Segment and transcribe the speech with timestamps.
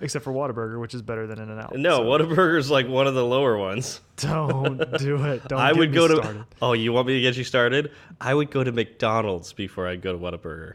[0.00, 1.74] except for Whataburger, which is better than In-N-Out.
[1.76, 4.00] No, so Whataburger's like one of the lower ones.
[4.16, 5.46] don't do it.
[5.48, 5.60] Don't.
[5.60, 6.16] I would go to.
[6.16, 6.44] started.
[6.62, 7.90] Oh, you want me to get you started?
[8.20, 10.74] I would go to McDonald's before I'd go to Whataburger.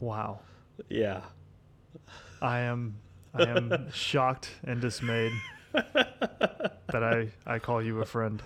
[0.00, 0.40] Wow,
[0.88, 1.22] Yeah.
[2.40, 2.96] I am.
[3.34, 5.32] I am shocked and dismayed
[5.72, 8.40] that I I call you a friend.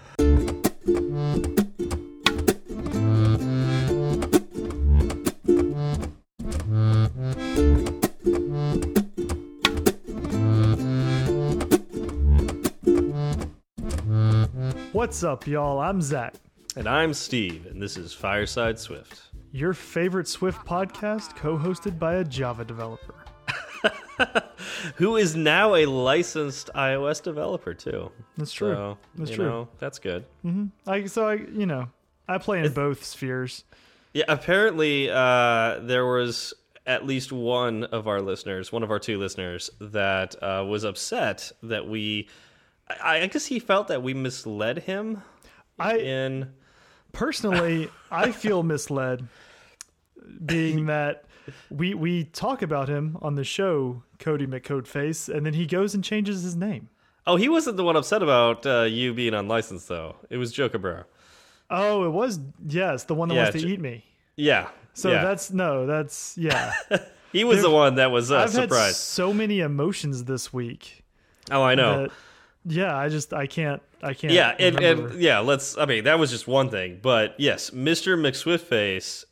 [15.02, 15.80] What's up, y'all?
[15.80, 16.34] I'm Zach.
[16.76, 19.20] And I'm Steve, and this is Fireside Swift.
[19.50, 23.16] Your favorite Swift podcast, co-hosted by a Java developer.
[24.94, 28.12] Who is now a licensed iOS developer too?
[28.36, 28.74] That's true.
[28.74, 29.44] So, That's you true.
[29.44, 30.24] know, that's good.
[30.86, 31.88] I so I you know
[32.28, 33.64] I play in both spheres.
[34.14, 36.54] Yeah, apparently uh, there was
[36.86, 41.50] at least one of our listeners, one of our two listeners, that uh, was upset
[41.64, 42.28] that we.
[43.02, 45.22] I, I guess he felt that we misled him
[45.78, 46.52] I in.
[47.12, 49.26] personally I feel misled,
[50.44, 51.24] being that
[51.70, 56.04] we we talk about him on the show, Cody McCodeface, and then he goes and
[56.04, 56.88] changes his name.
[57.26, 60.16] Oh, he wasn't the one upset about uh, you being unlicensed, though.
[60.28, 61.06] It was Joe Cabrera.
[61.70, 64.04] Oh, it was yes, the one that Yeah, wants to eat me.
[64.36, 64.68] Yeah.
[64.94, 65.22] So yeah.
[65.22, 66.72] that's no, that's yeah.
[67.32, 71.04] he was the one that was uh, I've had so many emotions this week.
[71.50, 72.08] Oh, I know.
[72.64, 74.32] That- yeah, I just I can't I can't.
[74.32, 75.78] yeah, and, and yeah, let's.
[75.78, 78.18] I mean, that was just one thing, but yes, Mr.
[78.18, 79.24] McSwiftface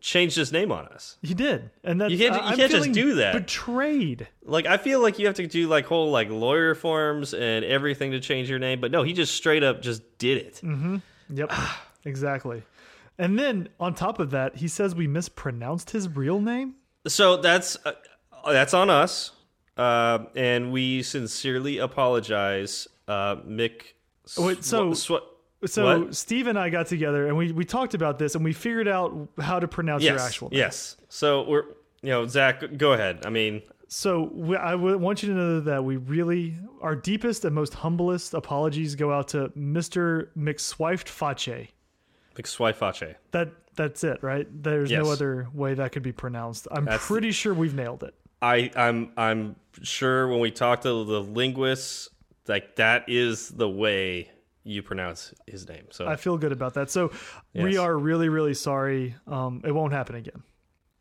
[0.00, 1.18] changed his name on us.
[1.22, 3.34] he did, and that's You can't- you can't just do that.
[3.34, 4.26] Betrayed.
[4.42, 8.12] Like, I feel like you have to do like whole like lawyer forms and everything
[8.12, 10.60] to change your name, but no, he just straight up just did it.
[10.62, 11.02] mm -hmm.
[11.36, 11.52] Yep,
[12.04, 12.62] exactly.
[13.18, 16.74] And then on top of that, he says we mispronounced his real name.
[17.06, 17.92] So that's uh,
[18.46, 19.32] that's on us,
[19.80, 23.82] uh, and we sincerely apologize, uh, Mick.
[24.38, 24.92] Wait, so-
[25.66, 26.14] So What?
[26.16, 29.28] Steve and I got together and we, we talked about this and we figured out
[29.38, 30.58] how to pronounce your yes, actual name.
[30.58, 30.96] yes.
[31.10, 31.64] So we're
[32.02, 33.26] you know Zach, go ahead.
[33.26, 37.54] I mean, So we, I want you to know that we really, our deepest and
[37.54, 40.28] most humblest apologies go out to Mr.
[40.34, 41.68] McSwifed Face.
[42.36, 43.16] McSwifache.
[43.32, 44.46] That that's it, right?
[44.62, 45.04] There's Yes.
[45.04, 46.68] no other way that could be pronounced.
[46.70, 48.14] I'm That's- pretty sure we've nailed it.
[48.42, 52.08] I I'm I'm sure when we talk to the linguists,
[52.48, 54.30] like that is the way
[54.64, 55.86] you pronounce his name.
[55.90, 56.90] So I feel good about that.
[56.90, 57.12] So
[57.54, 59.14] we are really, really sorry.
[59.26, 60.42] Um, it won't happen again.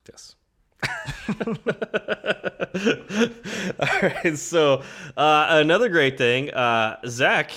[0.07, 0.35] yes.
[3.79, 4.38] All right.
[4.38, 4.81] So
[5.17, 7.51] uh, another great thing, uh, Zach.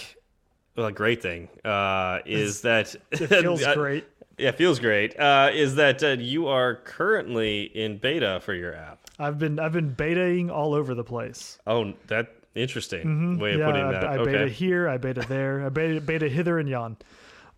[0.77, 4.05] Well, great thing uh, is that It feels great.
[4.39, 5.19] Yeah, feels great.
[5.19, 9.02] Uh, is that uh, you are currently in beta for your app?
[9.19, 11.59] I've been I've been betaing all over the place.
[11.67, 14.05] Oh, that interesting way of yeah, putting I, that.
[14.05, 14.33] I okay.
[14.33, 16.97] beta here, I beta there, I beta, beta hither and yon.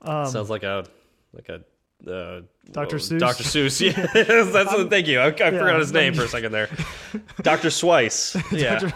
[0.05, 0.85] Sounds like a
[1.33, 1.63] like a
[2.07, 2.97] uh, Dr.
[2.97, 3.19] whoa, Seuss?
[3.19, 3.45] Dr.
[3.45, 3.81] Seuss.
[4.15, 5.21] Yes, that's thank you.
[5.21, 6.69] I, I forgot his name for a second there.
[7.43, 7.71] Dr.
[7.71, 8.37] Swice.
[8.53, 8.91] Yeah.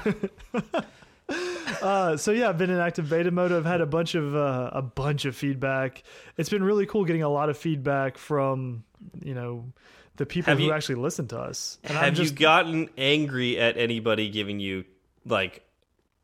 [1.83, 3.53] Uh, so yeah, I've been in active beta mode.
[3.53, 6.03] I've had a bunch of uh, a bunch of feedback.
[6.37, 8.85] It's been really cool getting a lot of feedback from
[9.23, 9.65] you know
[10.19, 11.79] the people Have who you- actually listen to us.
[11.83, 14.85] And Have just you gotten angry at anybody giving you
[15.25, 15.65] like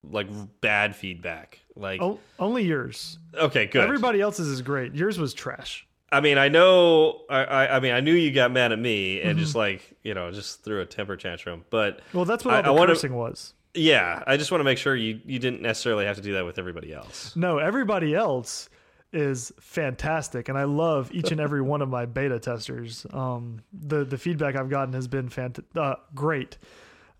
[0.09, 0.29] like
[0.61, 1.61] bad feedback?
[1.75, 3.19] Like o- only yours.
[3.35, 3.83] okay, good.
[3.83, 4.95] Everybody else's is great.
[4.95, 5.87] Yours was trash.
[6.13, 7.23] I mean, I know.
[7.29, 9.39] I, I, I mean, I knew you got mad at me and Mm-hmm.
[9.41, 11.65] just like you know, just threw a temper tantrum.
[11.71, 13.55] But Well, that's what I- all the I wanna- cursing was.
[13.75, 16.45] yeah, I just want to make sure you you didn't necessarily have to do that
[16.45, 17.35] with everybody else.
[17.35, 18.69] No, everybody else
[19.15, 23.07] is fantastic, and I love each and every one of my beta testers.
[23.13, 26.59] Um, the the feedback I've gotten has been fant- uh, great.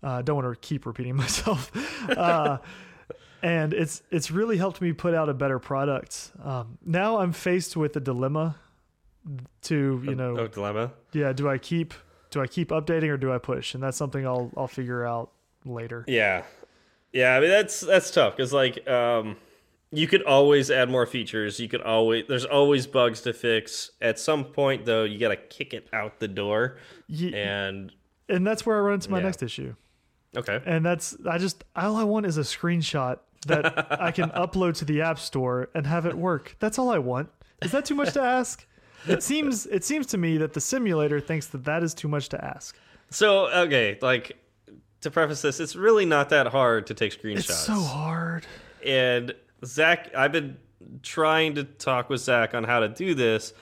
[0.03, 1.71] Uh, don't want to keep repeating myself,
[2.09, 2.57] uh,
[3.41, 6.31] and it's it's really helped me put out a better product.
[6.43, 8.57] Um, now I'm faced with a dilemma
[9.63, 10.91] to you know Oh, dilemma.
[11.11, 11.93] yeah do I keep
[12.29, 15.31] do I keep updating or do I push, and that's something I'll I'll figure out
[15.65, 16.03] later.
[16.07, 16.43] Yeah,
[17.13, 17.35] yeah.
[17.35, 19.37] I mean, that's that's tough because like um,
[19.91, 21.59] you could always add more features.
[21.59, 23.91] You could always there's always bugs to fix.
[24.01, 26.77] At some point, though, you got to kick it out the door.
[27.09, 27.91] And
[28.27, 29.25] and that's where I run into my Yeah.
[29.25, 29.75] next issue.
[30.35, 34.75] okay, and that's I just all I want is a screenshot that I can upload
[34.77, 36.55] to the app store and have it work.
[36.59, 37.29] That's all I want.
[37.61, 38.65] Is that too much to ask?
[39.07, 42.29] It seems it seems to me that the simulator thinks that that is too much
[42.29, 42.75] to ask.
[43.11, 44.35] so okay, like
[45.01, 47.37] to preface this, it's really not that hard to take screenshots.
[47.49, 48.47] It's so hard.
[48.83, 50.57] and Zach, I've been
[51.01, 53.53] trying to talk with Zach on how to do this,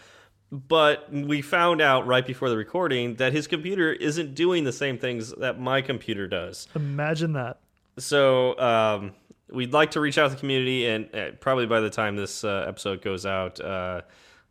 [0.52, 4.98] but we found out right before the recording that his computer isn't doing the same
[4.98, 6.68] things that my computer does.
[6.76, 7.60] Imagine that.
[7.98, 9.14] So um,
[9.50, 12.44] we'd like to reach out to the community, and uh, probably by the time this
[12.44, 14.02] uh, episode goes out, uh,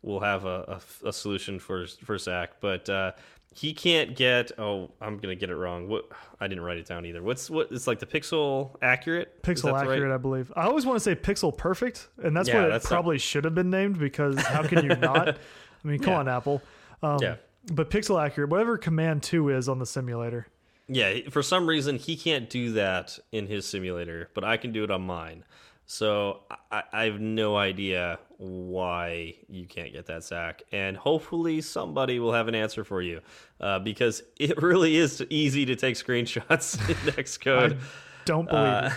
[0.03, 2.61] we'll have a, a, a, solution for for Zach.
[2.61, 3.13] But uh,
[3.55, 4.53] he can't get.
[4.59, 5.89] Oh, I'm gonna get it wrong.
[5.89, 6.09] What
[6.41, 7.23] I didn't write it down either.
[7.23, 7.71] What's what?
[7.71, 9.43] It's like the pixel accurate.
[9.43, 10.13] Pixel accurate, right?
[10.13, 10.53] I believe.
[10.57, 13.55] I always want to say pixel perfect, and that's yeah, what it probably should have
[13.55, 15.29] been named because how can you not?
[15.85, 16.19] I mean, come yeah.
[16.19, 16.63] on, Apple.
[17.03, 17.37] Um, yeah.
[17.73, 20.49] But pixel accurate, whatever command two is on the simulator.
[20.89, 24.85] Yeah, for some reason he can't do that in his simulator, but I can do
[24.85, 25.45] it on mine.
[25.93, 26.41] So
[26.71, 32.33] I, I, have no idea why you can't get that Zach, and hopefully somebody will
[32.33, 33.21] have an answer for you,
[33.61, 37.79] uh, because it really is easy to take screenshots in Xcode.
[38.25, 38.91] don't believe uh,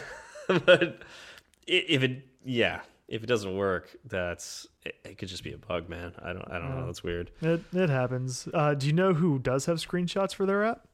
[0.47, 0.65] it.
[0.65, 1.01] But
[1.67, 5.89] if it, yeah, if it doesn't work, that's it, it, could just be a bug,
[5.89, 6.13] man.
[6.23, 6.85] I don't I don't know.
[6.85, 7.29] That's weird.
[7.41, 8.47] It it happens.
[8.53, 10.87] Uh, do you know who does have screenshots for their app?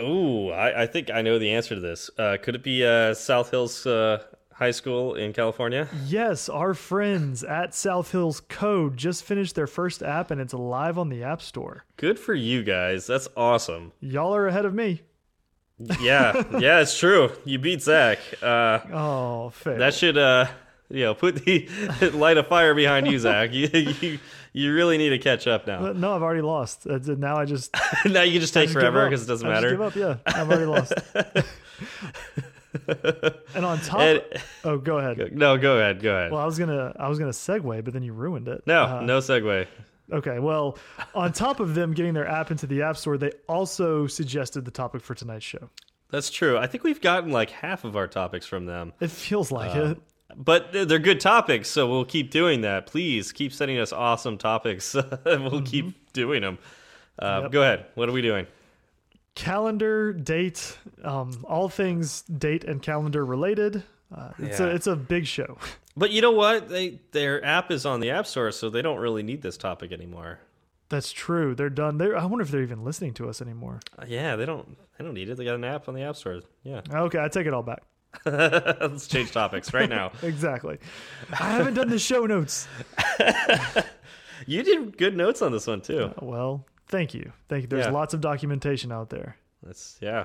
[0.00, 2.10] Oh, I, I, think I know the answer to this.
[2.18, 4.24] Uh, could it be uh, South Hills uh,
[4.54, 5.88] High School in California?
[6.06, 10.96] Yes, our friends at South Hills Code just finished their first app, and it's live
[10.98, 11.84] on the App Store.
[11.96, 13.06] Good for you guys.
[13.06, 13.92] That's awesome.
[14.00, 15.02] Y'all are ahead of me.
[16.00, 17.32] yeah, yeah, it's true.
[17.44, 18.18] You beat Zach.
[18.40, 19.78] Uh, oh, fair.
[19.78, 20.46] That should uh,
[20.88, 21.68] you know, put the
[22.14, 23.52] light a fire behind you, Zach.
[23.52, 24.18] You, you,
[24.52, 25.92] you really need to catch up now.
[25.92, 26.86] No, I've already lost.
[26.86, 27.74] Uh, now I just
[28.04, 29.70] now you can just take just forever because it doesn't I matter.
[29.70, 29.96] give up.
[29.96, 30.92] Yeah, I've already lost.
[33.54, 34.22] and on top, and,
[34.64, 35.32] oh, go ahead.
[35.36, 36.02] No, go ahead.
[36.02, 36.32] Go ahead.
[36.32, 38.62] Well, I was gonna, I was gonna segue, but then you ruined it.
[38.66, 39.66] No, uh, no segue.
[40.12, 40.78] Okay, well,
[41.14, 44.70] on top of them getting their app into the App Store, they also suggested the
[44.70, 45.70] topic for tonight's show.
[46.10, 46.58] That's true.
[46.58, 48.92] I think we've gotten like half of our topics from them.
[49.00, 49.98] It feels like uh, it
[50.36, 52.86] but they're good topics, so we'll keep doing that.
[52.86, 55.66] Please keep sending us awesome topics, we'll mm -hmm.
[55.66, 56.58] keep doing them.
[57.18, 57.52] Uh, yep.
[57.52, 57.86] Go ahead.
[57.94, 58.46] What are we doing?
[59.34, 63.82] Calendar, date, um, all things date and calendar related.
[64.14, 64.66] Uh, it's yeah.
[64.66, 65.58] a it's a big show.
[65.96, 66.68] But you know what?
[66.68, 69.92] They their app is on the App Store, so they don't really need this topic
[69.92, 70.40] anymore.
[70.88, 71.54] That's true.
[71.54, 71.98] They're done.
[71.98, 73.80] They're, I wonder if they're even listening to us anymore.
[73.96, 74.76] Uh, yeah, they don't.
[74.98, 75.36] They don't need it.
[75.36, 76.40] They got an app on the App Store.
[76.62, 76.80] Yeah.
[76.92, 77.82] Okay, I take it all back.
[78.24, 80.12] Let's change topics right now.
[80.22, 80.78] exactly.
[81.32, 82.68] I haven't done the show notes.
[84.46, 86.04] you did good notes on this one too.
[86.04, 87.32] Uh, well, thank you.
[87.48, 87.68] Thank you.
[87.68, 87.92] There's yeah.
[87.92, 89.36] lots of documentation out there.
[89.64, 90.24] That's yeah.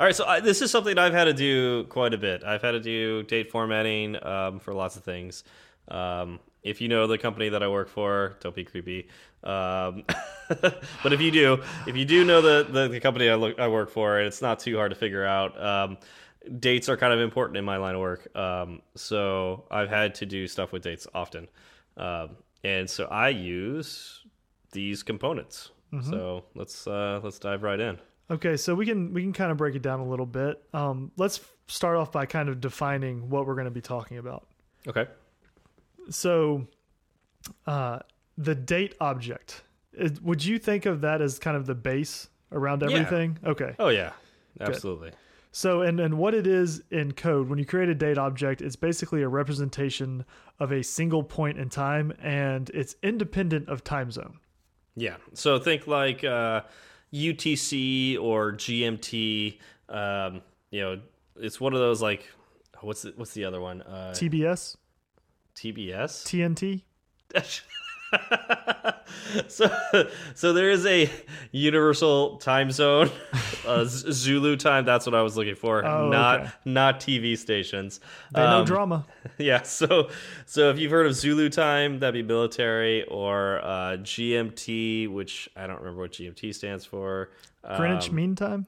[0.00, 2.42] All right, so I, this is something I've had to do quite a bit.
[2.44, 5.44] I've had to do date formatting um, for lots of things.
[5.88, 9.08] Um, if you know the company that I work for, don't be creepy.
[9.44, 10.04] Um,
[10.48, 13.68] but if you do, if you do know the the, the company I, look, I
[13.68, 15.98] work for, and it's not too hard to figure out um,
[16.58, 18.36] dates are kind of important in my line of work.
[18.36, 21.48] Um, so I've had to do stuff with dates often.
[21.96, 22.30] Um,
[22.64, 24.24] and so I use
[24.72, 25.72] these components.
[25.92, 26.10] Mm -hmm.
[26.10, 27.98] So let's uh, let's dive right in.
[28.30, 30.62] Okay, so we can we can kind of break it down a little bit.
[30.72, 34.46] Um, let's start off by kind of defining what we're going to be talking about.
[34.86, 35.06] Okay.
[36.10, 36.66] So,
[37.66, 37.98] uh,
[38.36, 39.64] the date object.
[40.22, 43.38] would you think of that as kind of the base around everything?
[43.42, 43.50] Yeah.
[43.50, 43.74] Okay.
[43.78, 44.12] Oh yeah,
[44.60, 45.10] absolutely.
[45.10, 45.18] Good.
[45.50, 48.76] So, and, and what it is in code, when you create a date object, it's
[48.76, 50.24] basically a representation
[50.60, 54.38] of a single point in time and it's independent of time zone.
[54.96, 55.16] Yeah.
[55.34, 56.62] So think like uh,
[57.12, 59.58] UTC or GMT.
[59.88, 61.00] Um, you know,
[61.36, 62.28] it's one of those like,
[62.80, 63.82] what's the, what's the other one?
[63.82, 64.76] Uh, TBS?
[65.54, 66.24] TBS?
[66.24, 66.82] TNT?
[69.48, 69.70] so
[70.34, 71.10] so there is a
[71.52, 73.10] universal time zone
[73.66, 76.50] uh, zulu time that's what i was looking for oh, not okay.
[76.64, 78.00] not tv stations.
[78.32, 79.06] They um, know drama.
[79.38, 80.10] Yeah so
[80.46, 85.66] so if you've heard of zulu time that'd be military or uh, gmt which i
[85.66, 87.30] don't remember what gmt stands for.
[87.76, 88.66] Greenwich um, mean time?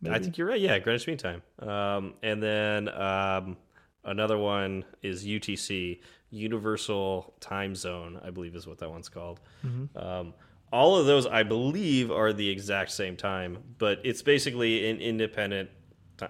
[0.00, 0.14] Maybe?
[0.14, 1.42] i think you're right yeah greenwich mean time.
[1.58, 3.56] Um, and then um,
[4.04, 9.40] another one is utc Universal Time Zone, I believe is what that one's called.
[9.62, 10.02] Mm -hmm.
[10.06, 10.34] um,
[10.72, 15.70] all of those, I believe, are the exact same time, but it's basically an independent.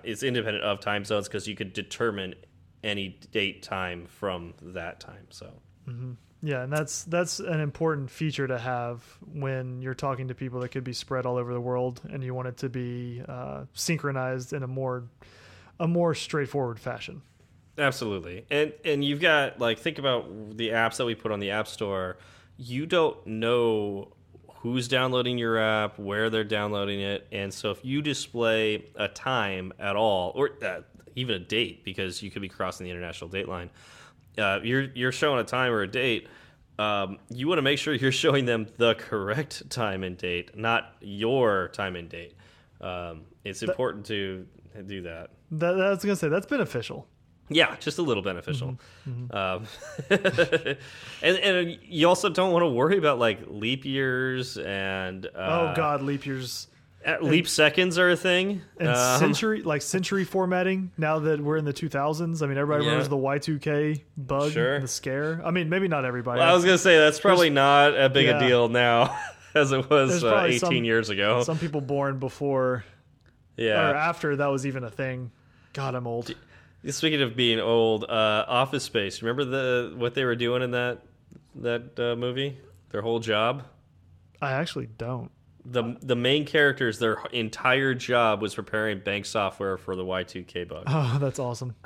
[0.04, 2.34] It's independent of time zones because you could determine
[2.82, 5.26] any date time from that time.
[5.30, 5.46] So.
[5.86, 6.16] Mm -hmm.
[6.42, 10.70] Yeah, and that's that's an important feature to have when you're talking to people that
[10.70, 14.52] could be spread all over the world, and you want it to be uh, synchronized
[14.52, 15.04] in a more
[15.80, 17.22] a more straightforward fashion.
[17.78, 18.46] Absolutely.
[18.50, 21.68] And and you've got like think about the apps that we put on the App
[21.68, 22.16] Store.
[22.56, 24.12] You don't know
[24.60, 29.72] who's downloading your app, where they're downloading it, and so if you display a time
[29.78, 30.80] at all or uh,
[31.14, 33.70] even a date because you could be crossing the international date line,
[34.38, 36.28] uh, you're you're showing a time or a date
[36.78, 40.94] um, you want to make sure you're showing them the correct time and date, not
[41.00, 42.34] your time and date.
[42.80, 44.46] Um, it's important to
[44.86, 45.30] do that.
[45.52, 47.06] That, I was gonna say that's beneficial.
[47.48, 48.78] Yeah, just a little beneficial.
[49.08, 49.36] Mm-hmm.
[49.36, 49.66] Um,
[51.22, 55.72] and, and you also don't want to worry about like leap years and uh, oh
[55.76, 56.68] God, leap years
[57.06, 58.62] uh, leap seconds are a thing.
[58.80, 60.90] and Um, century like century formatting.
[60.98, 62.90] Now that we're in the 2000s, I mean everybody Yeah.
[62.90, 64.80] remembers the Y2K bug, Sure.
[64.80, 65.40] the scare.
[65.44, 66.40] I mean maybe not everybody.
[66.40, 68.38] I was gonna say that's probably not a big yeah.
[68.38, 69.16] a deal now
[69.54, 71.44] as it was uh, 18 some- years ago.
[71.44, 72.84] Some people born before
[73.56, 73.90] yeah.
[73.90, 75.30] or after that was even a thing.
[75.72, 76.34] God, I'm old.
[76.90, 79.22] Speaking of being old, uh, Office Space.
[79.22, 81.02] Remember the what they were doing in that
[81.56, 82.58] that uh, movie?
[82.90, 83.64] Their whole job.
[84.40, 85.30] I actually don't.
[85.64, 90.42] the The main characters, their entire job was preparing bank software for the Y two
[90.44, 90.84] K bug.
[90.88, 91.74] Oh, that's awesome.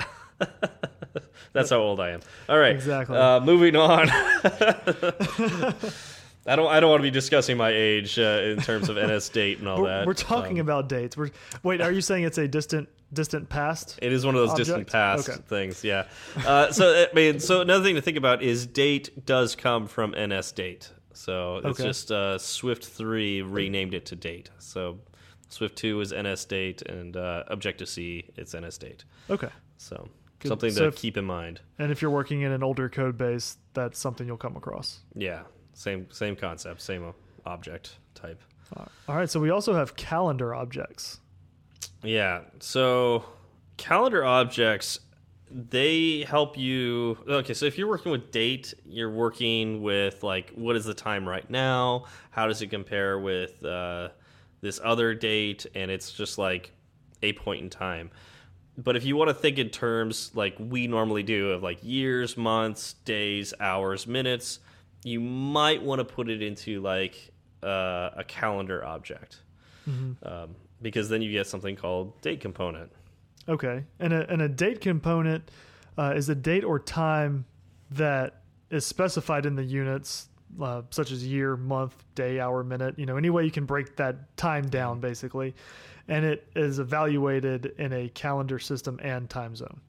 [1.52, 2.20] That's how old I am.
[2.48, 3.16] All right, Exactly.
[3.16, 4.08] Uh, moving on.
[6.46, 6.68] I don't.
[6.68, 9.68] I don't want to be discussing my age uh, in terms of NS date and
[9.68, 10.06] all We're, that.
[10.06, 11.16] we're talking Um, about dates.
[11.16, 11.30] We're
[11.62, 11.80] wait.
[11.80, 13.98] Are you saying it's a distant distant past?
[14.02, 15.40] It is one of those distant past Okay.
[15.48, 16.06] things, yeah.
[16.46, 20.12] Uh, so I mean, so another thing to think about is date does come from
[20.18, 20.90] NS date.
[21.12, 21.82] So it's Okay.
[21.84, 24.50] just uh, Swift three renamed it to date.
[24.58, 24.98] So
[25.48, 29.04] Swift two is NS date, and uh, Objective C it's NS date.
[29.28, 29.48] Okay.
[29.76, 30.48] So Good.
[30.48, 31.60] something So to if- keep in mind.
[31.78, 35.00] And if you're working in an older code base, that's something you'll come across.
[35.14, 35.42] Yeah,
[35.74, 37.12] same same concept, same
[37.46, 38.40] object type.
[39.08, 39.28] All right.
[39.28, 41.19] So we also have calendar objects.
[42.02, 42.42] Yeah.
[42.60, 43.24] So
[43.76, 45.00] calendar objects
[45.52, 50.76] they help you okay so if you're working with date you're working with like what
[50.76, 52.04] is the time right now?
[52.30, 54.10] How does it compare with uh,
[54.60, 55.66] this other date?
[55.74, 56.70] And it's just like
[57.22, 58.10] a point in time.
[58.78, 62.36] But if you want to think in terms like we normally do of like years
[62.36, 64.60] months days hours minutes
[65.04, 67.32] you might want to put it into like
[67.62, 69.40] uh, a calendar object.
[70.22, 72.90] Um, because then you get something called date component
[73.48, 73.84] Okay.
[73.98, 75.50] And a, and a date component
[75.98, 77.44] uh, is a date or time
[77.90, 80.28] that is specified in the units,
[80.60, 82.98] uh, such as year, month, day, hour, minute.
[82.98, 85.54] You know, any way you can break that time down, basically.
[86.06, 89.80] And it is evaluated in a calendar system and time zone.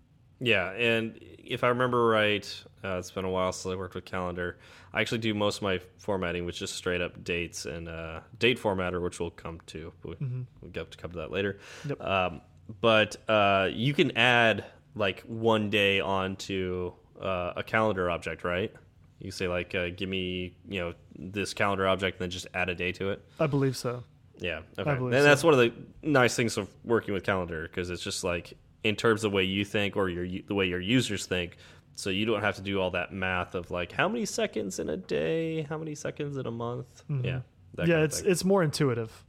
[0.41, 4.05] Yeah, and if I remember right, uh, it's been a while since I worked with
[4.05, 4.57] calendar.
[4.91, 8.59] I actually do most of my formatting with just straight up dates and uh, date
[8.59, 9.93] formatter, which we'll come to.
[10.03, 10.15] We,
[10.61, 11.59] We'll get to come to that later.
[11.87, 12.01] Yep.
[12.01, 12.41] Um,
[12.81, 18.73] but uh, you can add like one day onto uh, a calendar object, right?
[19.19, 22.69] You say like, uh, give me you know this calendar object, and then just add
[22.69, 23.23] a day to it.
[23.39, 24.03] I believe so.
[24.39, 24.89] Yeah, okay.
[24.89, 25.23] And believe so.
[25.23, 25.71] that's one of the
[26.01, 29.43] nice things of working with calendar because it's just like in terms of the way
[29.43, 31.57] you think or your the way your users think.
[31.93, 34.89] So you don't have to do all that math of like how many seconds in
[34.89, 37.03] a day, how many seconds in a month.
[37.09, 37.25] Mm-hmm.
[37.25, 37.39] Yeah,
[37.75, 39.23] that yeah, kind it's it's more intuitive.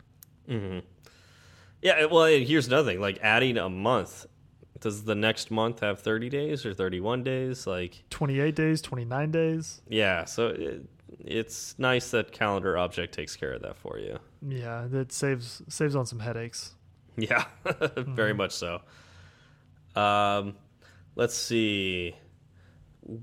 [0.49, 0.81] Mm-hmm.
[1.83, 2.07] yeah.
[2.07, 4.27] Well, here's another thing: like adding a month.
[4.81, 7.69] Does the next month have 30 days or 31 days?
[7.69, 9.81] Like, 28 days, 29 days.
[9.89, 10.25] yeah.
[10.25, 10.83] So it,
[11.21, 14.19] it's nice that calendar object takes care of that for you.
[14.47, 16.75] Yeah, it saves saves on some headaches.
[17.17, 18.39] Yeah, very mm-hmm.
[18.39, 18.81] much so.
[19.95, 20.55] Um,
[21.17, 22.17] let's see.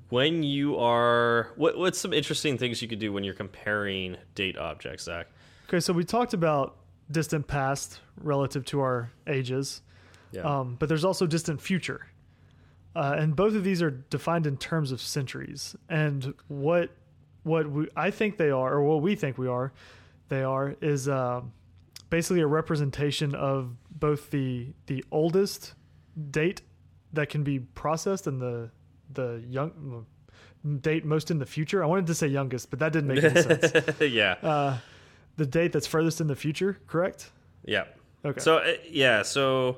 [0.10, 4.58] When you are, what what's some interesting things you could do when you're comparing date
[4.58, 5.28] objects, Zach?
[5.68, 6.76] Okay, so we talked about
[7.10, 9.82] distant past relative to our ages,
[10.32, 10.42] Yeah.
[10.42, 12.08] um, but there's also distant future,
[12.96, 15.76] uh, and both of these are defined in terms of centuries.
[15.88, 16.90] And what
[17.44, 19.72] what we, I think they are, or what we think we are,
[20.28, 21.42] they are is uh,
[22.10, 25.74] basically a representation of both the the oldest
[26.20, 26.62] date
[27.14, 28.70] that can be processed and the
[29.12, 30.06] the young
[30.82, 31.84] date most in the future.
[31.84, 34.02] I wanted to say youngest, but that didn't make any sense.
[34.02, 34.34] yeah.
[34.44, 34.78] Uh,
[35.38, 37.32] the date that's furthest in the future, correct?
[37.66, 37.86] yeah.
[38.26, 38.42] Okay.
[38.42, 39.78] So uh, yeah, so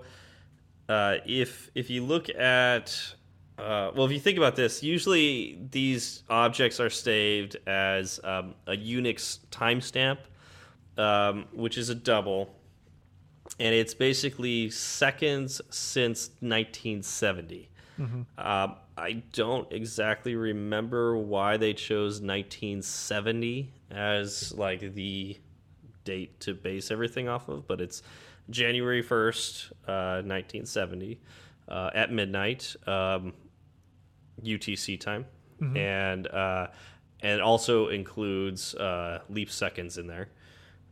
[0.89, 3.15] uh, if if you look at
[3.59, 8.71] uh, well, if you think about this, usually these objects are saved as um, a
[8.71, 10.17] Unix timestamp,
[10.97, 12.55] um, which is a double,
[13.61, 17.69] and it's basically seconds since 1970.
[18.39, 25.37] Um, I don't exactly remember why they chose 1970 as like the
[26.03, 28.01] date to base everything off of, but it's
[28.49, 31.19] January 1st, uh, 1970,
[31.67, 33.33] uh, at midnight, um,
[34.43, 35.25] UTC time,
[35.77, 36.67] and uh,
[37.21, 40.29] and it also includes uh, leap seconds in there,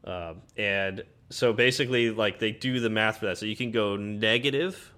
[0.04, 3.96] um, and so basically, like they do the math for that, so you can go
[3.96, 4.94] negative.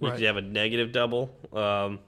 [0.00, 0.20] You Right.
[0.22, 2.00] have a negative double um,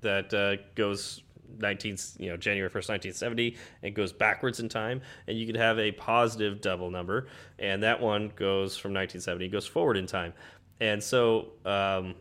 [0.00, 1.22] that uh, goes
[1.58, 5.78] 19 you know January 1st 1970 and goes backwards in time and you could have
[5.78, 7.28] a positive double number
[7.58, 10.32] and that one goes from 1970 goes forward in time
[10.80, 12.14] and so um,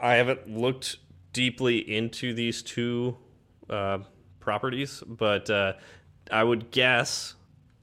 [0.00, 0.96] I haven't looked
[1.32, 3.16] deeply into these two
[3.68, 3.98] uh,
[4.40, 5.74] properties but uh,
[6.32, 7.34] I would guess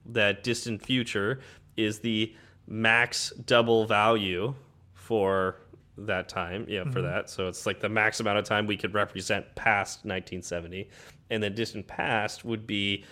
[0.08, 1.40] that distant future
[1.78, 2.36] is the
[2.68, 4.54] max double value
[4.94, 5.58] for
[5.98, 6.94] that time yeah mm -hmm.
[6.94, 7.14] for mm-hmm.
[7.14, 10.90] that so it's like the max amount of time we could represent past 1970
[11.30, 13.04] and the distant past would be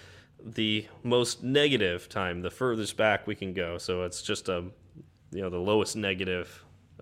[0.44, 4.64] the most negative time the furthest back we can go so it's just a
[5.32, 6.48] you know the lowest negative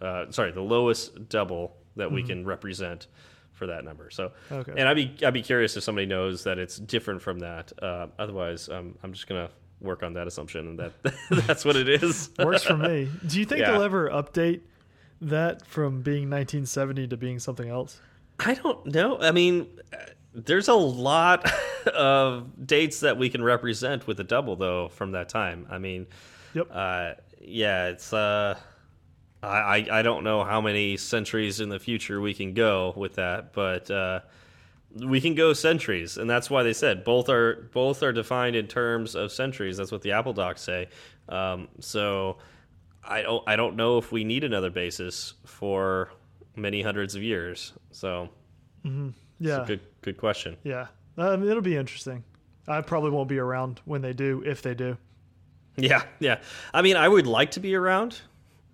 [0.02, 2.16] uh, sorry the lowest double that mm -hmm.
[2.16, 2.44] we mm-hmm.
[2.44, 3.08] can represent
[3.52, 4.74] for that number so okay.
[4.78, 8.08] and i'd be i'd be curious if somebody knows that it's different from that uh,
[8.18, 9.50] otherwise um, i'm just gonna
[9.82, 10.94] work on that assumption and that
[11.48, 13.72] that's what it is works for me do you think yeah.
[13.72, 14.62] they'll ever update
[15.22, 18.00] that from being 1970 to being something else?
[18.40, 19.20] I don't know.
[19.20, 19.68] I mean,
[20.34, 21.52] there's a lot
[21.88, 25.68] of dates that we can represent with a double though from that time.
[25.70, 26.08] I mean,
[26.54, 26.68] yep.
[26.72, 28.58] Uh, yeah, it's uh,
[29.44, 33.54] I I don't know how many centuries in the future we can go with that,
[33.54, 34.22] but uh,
[34.96, 38.68] we can go centuries, and that's why they said both are both are defined in
[38.68, 39.78] terms of centuries.
[39.78, 40.88] That's what the Apple docs say.
[41.28, 42.38] Um, so
[43.04, 46.12] I don't I don't know if we need another basis for
[46.56, 47.74] many hundreds of years.
[47.92, 48.30] So,
[48.84, 49.14] mm -hmm.
[49.40, 50.58] yeah, good good question.
[50.64, 52.24] Yeah, um, it'll be interesting.
[52.68, 54.98] I probably won't be around when they do, if they do.
[55.76, 56.40] Yeah, yeah.
[56.74, 58.22] I mean, I would like to be around.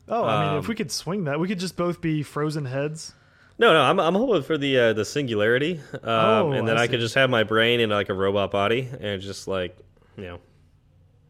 [0.08, 2.66] Oh, I mean, if um, we could swing that, we could just both be frozen
[2.66, 3.14] heads.
[3.58, 6.84] No, no, I'm I'm hoping for the uh, the singularity, um, oh, and then I,
[6.84, 9.78] I could just have my brain in like a robot body and just like
[10.18, 10.40] you know,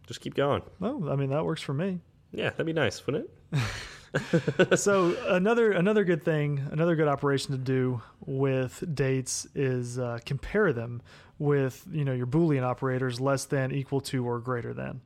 [0.08, 0.63] just keep going.
[0.82, 2.00] Oh, I mean that works for me.
[2.32, 3.60] Yeah, that'd be nice, wouldn't it?
[4.75, 10.74] so another another good thing, another good operation to do with dates is uh, compare
[10.74, 11.01] them
[11.38, 15.01] with you know your boolean operators less than, equal to, or greater than.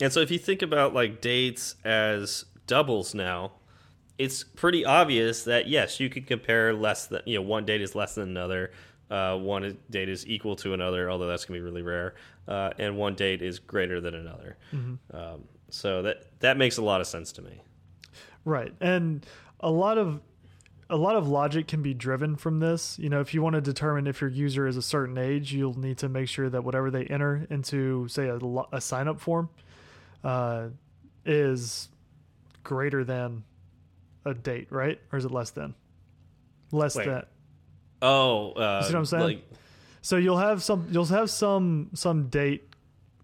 [0.00, 3.52] And so if you think about like dates as doubles now,
[4.18, 7.94] it's pretty obvious that yes, you could compare less than you know one date is
[7.94, 8.72] less than another.
[9.10, 12.14] Uh, one date is equal to another, although that's gonna be really rare,
[12.46, 14.56] uh, and one date is greater than another.
[14.72, 15.16] Mm -hmm.
[15.16, 17.62] um, so that that makes a lot of sense to me.
[18.44, 18.72] Right.
[18.80, 19.26] And
[19.60, 20.20] a lot of
[20.90, 22.98] a lot of logic can be driven from this.
[22.98, 25.78] You know, if you want to determine if your user is a certain age, you'll
[25.78, 28.38] need to make sure that whatever they enter into, say, a,
[28.72, 29.50] a sign up form
[30.24, 30.68] uh,
[31.26, 31.90] is
[32.64, 33.44] greater than
[34.28, 35.00] a date, right?
[35.12, 35.74] Or is it less than?
[36.72, 37.06] Less Wait.
[37.06, 37.24] than.
[38.00, 39.22] Oh, uh, you see what I'm saying?
[39.22, 39.52] Like,
[40.02, 42.68] so you'll have some, you'll have some, some date,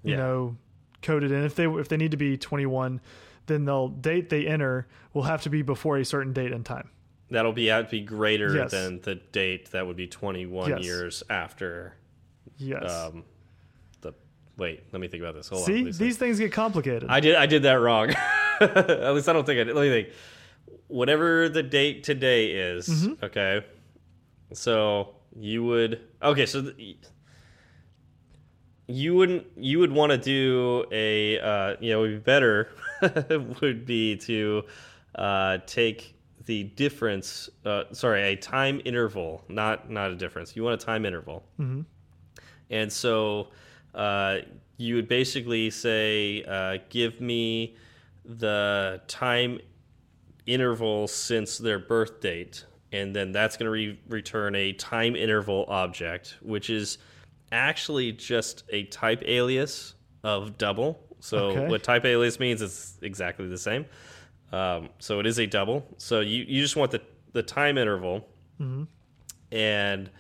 [0.03, 0.19] you yeah.
[0.19, 0.57] know,
[1.03, 1.45] coded in.
[1.45, 3.01] If they if they need to be 21,
[3.47, 6.91] then the date they enter will have to be before a certain date and time.
[7.31, 8.71] That'll be to be greater yes.
[8.71, 10.85] than the date that would be 21 yes.
[10.85, 11.95] years after.
[12.59, 12.91] Yes.
[12.91, 13.25] Um,
[14.03, 14.15] the
[14.57, 15.49] wait, let me think about this.
[15.49, 17.07] Hold See, on, these things get complicated.
[17.09, 18.11] I did I did that wrong.
[18.61, 19.75] At least I don't think I did.
[19.75, 20.09] Let me think.
[20.89, 23.25] Whatever the date today is, mm -hmm.
[23.25, 23.65] okay.
[24.53, 26.47] So you would okay.
[26.47, 26.63] So
[28.87, 32.69] you wouldn't you would want to do a uh, you know would be better
[33.61, 34.63] would be to
[35.15, 36.15] uh, take
[36.47, 41.07] the difference uh, sorry a time interval not not a difference you want a time
[41.07, 41.85] interval mm -hmm.
[42.71, 43.49] and so
[43.95, 44.39] uh,
[44.77, 47.75] you would basically say uh, give me
[48.25, 49.59] the time
[50.47, 55.65] interval since their birth date and then that's going to re return a time interval
[55.69, 56.99] object which is
[57.55, 61.01] actually just a type alias of double.
[61.21, 61.69] So okay.
[61.69, 63.87] what type alias means is exactly the same.
[64.53, 65.87] Um, so it is a double.
[65.97, 67.01] So you, you just want the,
[67.33, 68.29] the time interval.
[68.61, 69.57] Mm -hmm.
[69.57, 70.11] And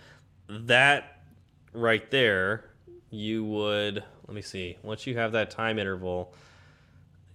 [0.67, 1.23] that
[1.73, 2.65] right there,
[3.11, 6.35] you would, let me see, once you have that time interval,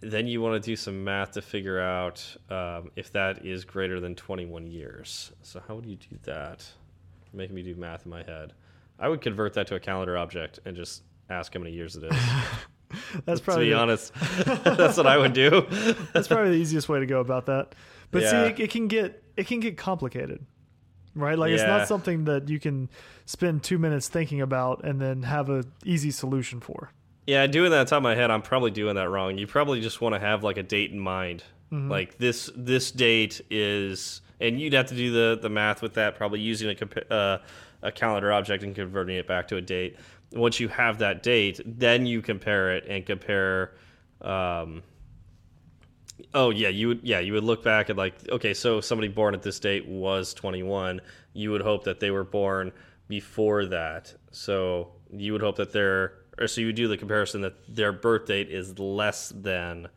[0.01, 3.99] then you want to do some math to figure out um, if that is greater
[3.99, 5.31] than 21 years.
[5.41, 6.65] So how would you do that?
[7.33, 8.53] Making me do math in my head.
[8.97, 12.03] I would convert that to a calendar object and just ask how many years it
[12.03, 12.17] is.
[13.25, 14.13] that's probably to be honest.
[14.63, 15.65] that's what I would do.
[16.13, 17.75] that's probably the easiest way to go about that.
[18.11, 18.29] But yeah.
[18.29, 20.45] see, it, it, can get it can get complicated,
[21.13, 21.37] right?
[21.37, 21.55] Like yeah.
[21.55, 22.89] it's not something that you can
[23.25, 26.91] spend two minutes thinking about and then have a easy solution for.
[27.29, 29.37] Yeah, doing that on top of my head, I'm probably doing that wrong.
[29.37, 31.43] You probably just want to have like a date in mind.
[31.71, 31.91] Mm -hmm.
[31.91, 36.15] Like this this date is, and you'd have to do the the math with that,
[36.15, 37.37] probably using a uh,
[37.83, 39.95] a calendar object and converting it back to a date.
[40.31, 43.69] Once you have that date, then you compare it and compare.
[44.21, 44.81] Um,
[46.33, 49.35] oh yeah, you would yeah you would look back at like okay, so somebody born
[49.35, 51.01] at this date was 21.
[51.33, 52.71] You would hope that they were born
[53.07, 54.15] before that.
[54.31, 58.25] So you would hope that their or so you do the comparison that their birth
[58.25, 59.87] date is less than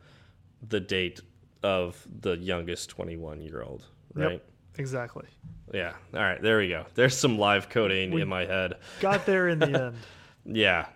[0.67, 1.21] the date
[1.63, 4.33] of the youngest 21 year old, right?
[4.33, 4.45] Yep,
[4.77, 5.25] exactly.
[5.73, 5.93] Yeah.
[6.13, 6.41] All right.
[6.41, 6.85] There we go.
[6.93, 8.75] There's some live coding We- in my head.
[8.99, 9.95] Got there in the end.
[10.45, 10.87] Yeah.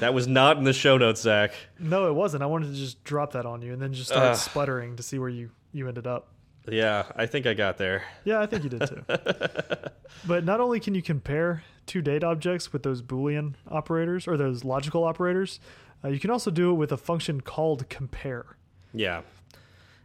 [0.00, 1.52] That was not in the show notes, Zach.
[1.78, 2.42] No, it wasn't.
[2.42, 4.36] I wanted to just drop that on you and then just start Ugh.
[4.36, 6.28] sputtering to see where you you ended up.
[6.66, 8.02] Yeah, I think I got there.
[8.24, 9.04] Yeah, I think you did too.
[10.26, 14.64] but not only can you compare two date objects with those Boolean operators or those
[14.64, 15.60] logical operators,
[16.04, 18.56] uh, you can also do it with a function called compare.
[18.92, 19.22] Yeah.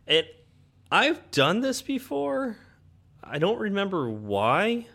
[0.08, 0.46] It
[0.92, 2.58] I've done this before.
[3.24, 4.88] I don't remember why.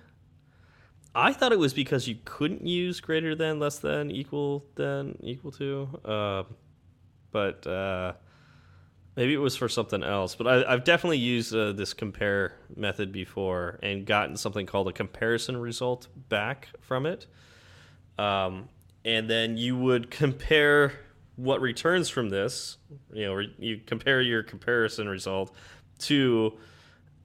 [1.14, 5.53] I thought it was because you couldn't use greater than, less than, equal than, equal
[5.53, 5.88] to.
[6.05, 6.42] Uh,
[7.31, 8.12] but uh,
[9.16, 10.35] maybe it was for something else.
[10.35, 14.92] But I, I've definitely used uh, this compare method before and gotten something called a
[14.92, 17.26] comparison result back from it.
[18.18, 18.68] Um,
[19.05, 20.92] and then you would compare
[21.37, 22.76] what returns from this.
[23.12, 25.55] You know, you compare your comparison result
[26.00, 26.59] to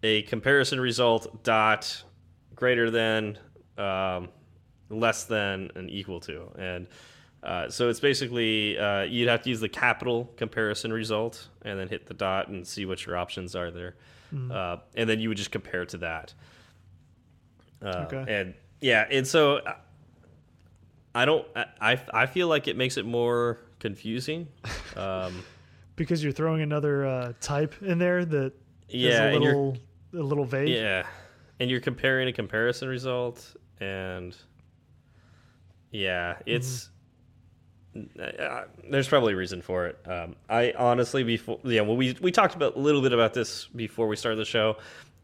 [0.04, 2.04] a comparison result dot
[2.56, 3.38] greater than,
[3.78, 4.30] um,
[4.90, 6.52] less than, and equal to.
[6.58, 6.88] And
[7.44, 11.88] uh, so it's basically uh, you'd have to use the capital comparison result and then
[11.88, 13.96] hit the dot and see what your options are there.
[14.52, 16.34] Uh, and then you would just compare to that.
[17.84, 18.26] Uh, Okay.
[18.28, 19.74] And yeah, and so uh,
[21.14, 21.46] I don't.
[21.82, 24.48] I I- feel like it makes it more confusing.
[24.96, 25.44] Um,
[25.98, 28.54] Because you're throwing another uh, type in there that
[28.90, 29.78] is yeah, a little
[30.14, 30.70] a little vague.
[30.70, 31.06] yeah,
[31.60, 34.36] and you're comparing a comparison result, and
[35.92, 36.90] yeah, it's.
[37.96, 39.98] Uh, there's probably a reason for it.
[40.06, 43.66] Um, I honestly, before yeah, well, we we talked about a little bit about this
[43.68, 44.78] before we started the show,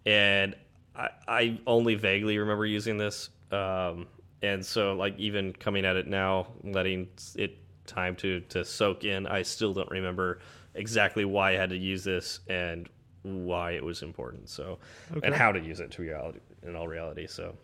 [0.06, 0.54] and
[0.96, 3.30] I, I only vaguely remember using this.
[3.52, 4.08] Um,
[4.42, 9.28] and so, like, even coming at it now, letting it time to to soak in,
[9.28, 10.40] I still don't remember
[10.76, 12.90] exactly why I had to use this and
[13.24, 14.50] why it was important.
[14.50, 14.80] So,
[15.24, 17.28] and how to use it to reality in all reality.
[17.28, 17.56] So,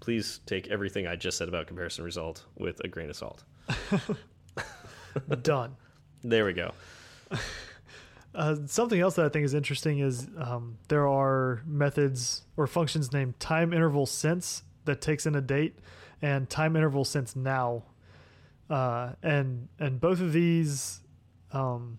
[0.00, 3.44] please take everything I just said about comparison result with a grain of salt.
[5.42, 5.76] Done.
[6.22, 6.72] There we go.
[8.34, 13.12] Uh, something else that I think is interesting is um, there are methods or functions
[13.12, 15.78] named time interval since that takes in a date
[16.20, 17.84] and time interval since now,
[18.70, 21.00] uh, and and both of these,
[21.52, 21.98] um,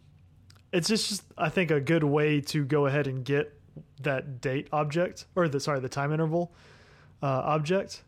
[0.72, 3.60] it's just, just I think a good way to go ahead and get
[4.02, 6.54] that date object or the sorry the time interval
[7.22, 8.04] uh, object.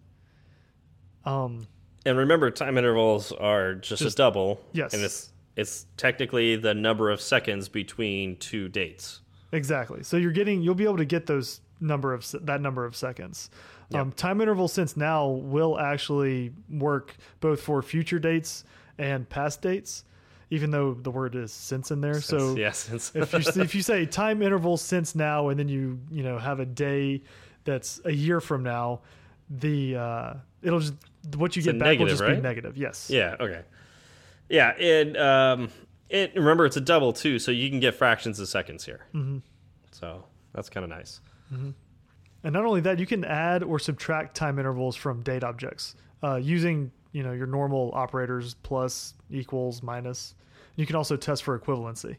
[1.25, 1.67] Um,
[2.05, 4.61] And remember, time intervals are just, Just- a double.
[4.73, 4.93] yes.
[4.93, 9.19] and it's it's technically the number of seconds between two dates.
[9.51, 10.01] Exactly.
[10.01, 13.49] So you're getting you'll be able to get those number of that number of seconds.
[13.89, 14.01] Yep.
[14.01, 18.63] Um, time interval since now will actually work both for future dates
[18.97, 20.05] and past dates,
[20.49, 22.21] even though the word is since in there.
[22.21, 25.99] so yes, since- if you if you say time interval since now and then you
[26.09, 27.21] you know have a day
[27.63, 29.01] that's a year from now,
[29.49, 30.93] the uh, it'll just
[31.35, 32.77] what you It's get back will negative, just be negative.
[32.77, 33.09] Yes.
[33.09, 33.61] yeah, okay,
[34.49, 35.69] yeah, and um,
[36.09, 39.05] it remember it's a double too, so you can get fractions of seconds here.
[39.11, 39.39] hmm
[39.91, 41.21] So that's kind of nice.
[42.43, 46.35] And not only that, you can add or subtract time intervals from date objects uh,
[46.37, 50.33] using you know your normal operators plus, equals, minus.
[50.77, 52.15] You can also test for equivalency.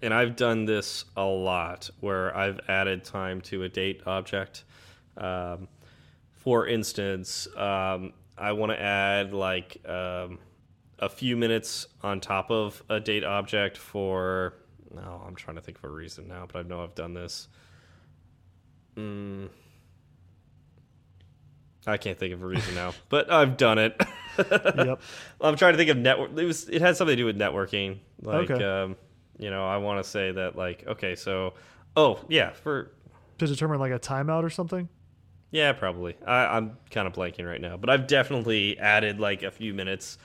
[0.00, 4.64] And I've done this a lot where I've added time to a date object.
[5.18, 5.68] Um,
[6.32, 10.38] for instance, um, I want to add like um,
[10.98, 14.54] a few minutes on top of a date object for.
[14.94, 17.48] No, I'm trying to think of a reason now, but I know I've done this.
[18.96, 19.48] Mm,
[21.86, 24.00] I can't think of a reason now, but I've done it.
[24.38, 25.00] yep.
[25.40, 26.30] I'm trying to think of network.
[26.38, 26.68] It was.
[26.68, 27.98] It had something to do with networking.
[28.22, 28.64] Like, Okay.
[28.64, 28.96] um,
[29.38, 31.54] you know, I want to say that, like, okay, so,
[31.96, 32.92] oh yeah, for
[33.38, 34.88] To determine like a timeout or something.
[35.50, 36.16] yeah, probably.
[36.26, 40.18] I, I'm kind of blanking right now, but I've definitely added like a few minutes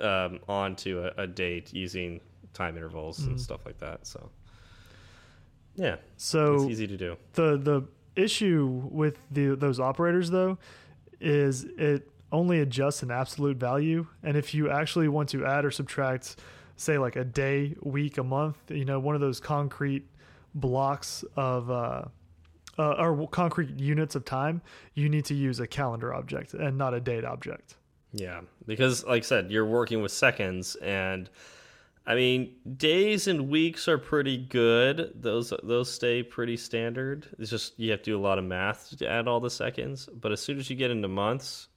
[0.00, 2.20] um, onto a, a date using
[2.52, 3.30] time intervals Mm-hmm.
[3.30, 4.06] and stuff like that.
[4.06, 4.30] So,
[5.74, 7.16] yeah, So it's easy to do.
[7.34, 7.82] the the
[8.20, 10.56] issue with the those operators though
[11.20, 15.70] is it only adjusts an absolute value and if you actually want to add or
[15.70, 16.36] subtract
[16.76, 20.04] say like a day week a month you know one of those concrete
[20.54, 22.02] blocks of uh,
[22.78, 24.60] uh, or concrete units of time
[24.94, 27.76] you need to use a calendar object and not a date object
[28.12, 31.28] Yeah, because like I said, you're working with seconds, and
[32.06, 35.12] I mean, days and weeks are pretty good.
[35.14, 37.26] Those those stay pretty standard.
[37.38, 40.08] It's just you have to do a lot of math to add all the seconds.
[40.20, 41.68] But as soon as you get into months,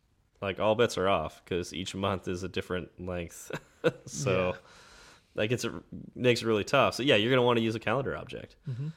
[0.42, 3.52] like all bets are off because each month is a different length.
[4.06, 4.60] so, Yeah.
[5.40, 5.82] Like it's a,
[6.16, 6.94] makes it really tough.
[6.94, 8.56] So yeah, you're gonna want to use a calendar object.
[8.70, 8.92] Mhm.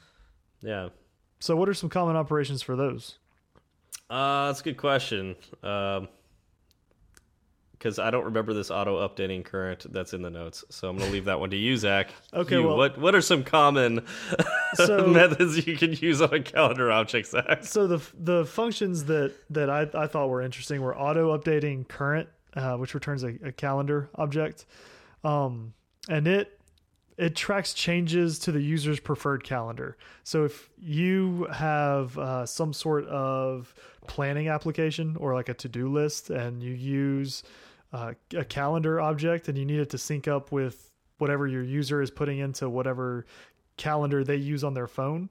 [0.61, 0.89] Yeah,
[1.39, 3.17] So, what are some common operations for those?
[4.09, 5.35] uh, that's a good question.
[5.63, 6.07] Um,
[7.71, 11.11] because I don't remember this auto updating current that's in the notes, so I'm gonna
[11.11, 12.11] leave that one to you, Zach.
[12.33, 14.05] Okay, You, well- what what are some common
[14.75, 17.63] So- methods you can use on a calendar object, Zach?
[17.65, 22.29] So the the functions that that I, I thought were interesting were auto updating current,
[22.55, 24.65] uh, which returns a, a calendar object,
[25.25, 25.73] um,
[26.09, 26.59] and it
[27.17, 29.97] it tracks changes to the user's preferred calendar.
[30.23, 33.71] So if you have uh, some sort of
[34.07, 37.43] planning application or like a to do list, and you use
[37.93, 40.89] uh, a calendar object, and you need it to sync up with
[41.19, 43.27] whatever your user is putting into whatever
[43.77, 45.29] calendar they use on their phone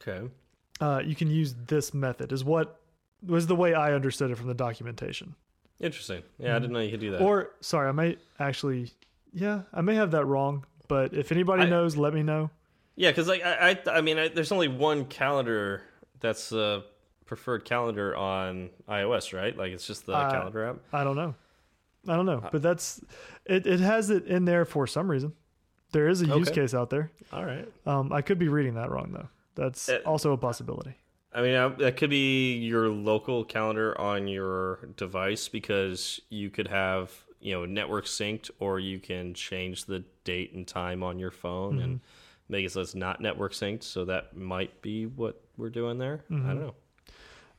[0.00, 0.28] Okay.
[0.80, 2.80] uh, you can use this method is what
[3.26, 5.34] was the way I understood it from the documentation.
[5.78, 6.22] Interesting.
[6.38, 7.20] Yeah, I didn't know you could do that.
[7.22, 8.90] Or sorry, I might actually,
[9.32, 10.64] yeah, I may have that wrong.
[10.88, 12.50] But if anybody I- knows, let me know.
[12.96, 15.82] yeah, because like I, I, I mean, I, there's only one calendar
[16.20, 16.84] that's a
[17.26, 19.56] preferred calendar on iOS, right?
[19.56, 20.76] Like it's just the Uh, calendar app.
[20.92, 21.34] I don't know.
[22.08, 23.00] I don't Uh, know, but that's
[23.46, 23.66] it.
[23.66, 25.32] It has it in there for some reason.
[25.92, 27.10] There is a use case out there.
[27.32, 27.68] All right.
[27.86, 29.28] Um, I could be reading that wrong though.
[29.54, 30.94] That's Uh, also a possibility.
[31.32, 36.66] I mean, uh, that could be your local calendar on your device because you could
[36.68, 41.30] have, you know, network synced, or you can change the date and time on your
[41.30, 42.00] phone and
[42.48, 43.84] make it so it's not network synced.
[43.84, 46.24] So that might be what we're doing there.
[46.30, 46.74] I don't know.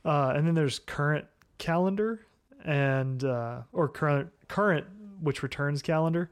[0.04, 1.26] Uh, and then there's current
[1.58, 2.20] calendar
[2.64, 4.86] and uh, or current current
[5.20, 6.30] which returns calendar,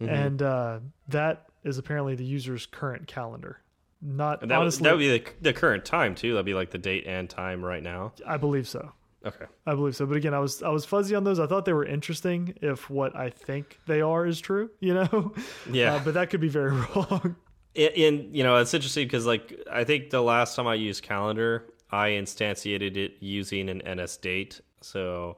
[0.00, 0.12] Mm-hmm.
[0.12, 3.60] and uh, that is apparently the user's current calendar.
[4.00, 6.32] Not And that, would, honestly, that would be the, the current time too.
[6.32, 8.12] That'd be like the date and time right now.
[8.26, 8.90] I believe so.
[9.24, 9.44] Okay.
[9.66, 10.06] I believe so.
[10.06, 11.38] But again, I was I was fuzzy on those.
[11.38, 14.70] I thought they were interesting if what I think they are is true.
[14.80, 15.32] You know,
[15.70, 15.94] Yeah.
[15.94, 17.36] Uh, but that could be very wrong.
[17.76, 21.02] And, in you know, it's interesting because like I think the last time I used
[21.02, 24.60] calendar, I instantiated it using an NS date.
[24.80, 25.36] So,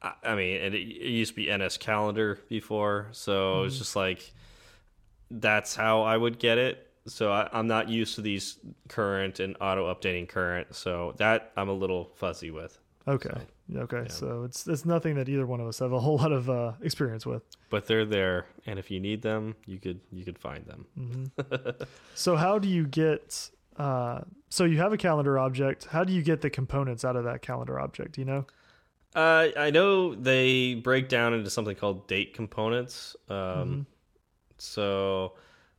[0.00, 4.32] I, mean, it, it used to be NS calendar before, so it's just like
[5.30, 6.86] that's how I would get it.
[7.06, 11.68] So I, I'm not used to these current and auto updating current, so that I'm
[11.68, 12.78] a little fuzzy with.
[13.08, 13.40] Okay.
[13.74, 14.04] Okay.
[14.08, 16.72] So it's it's nothing that either one of us have a whole lot of uh,
[16.82, 17.42] experience with.
[17.70, 21.32] But they're there, and if you need them, you could you could find them.
[22.14, 23.50] So how do you get?
[23.76, 25.86] Uh, so you have a calendar object.
[25.86, 28.12] How do you get the components out of that calendar object?
[28.12, 28.46] Do You know.
[29.14, 33.16] Uh, I know they break down into something called date components.
[33.28, 33.80] Um, Mm-hmm.
[34.58, 35.34] So,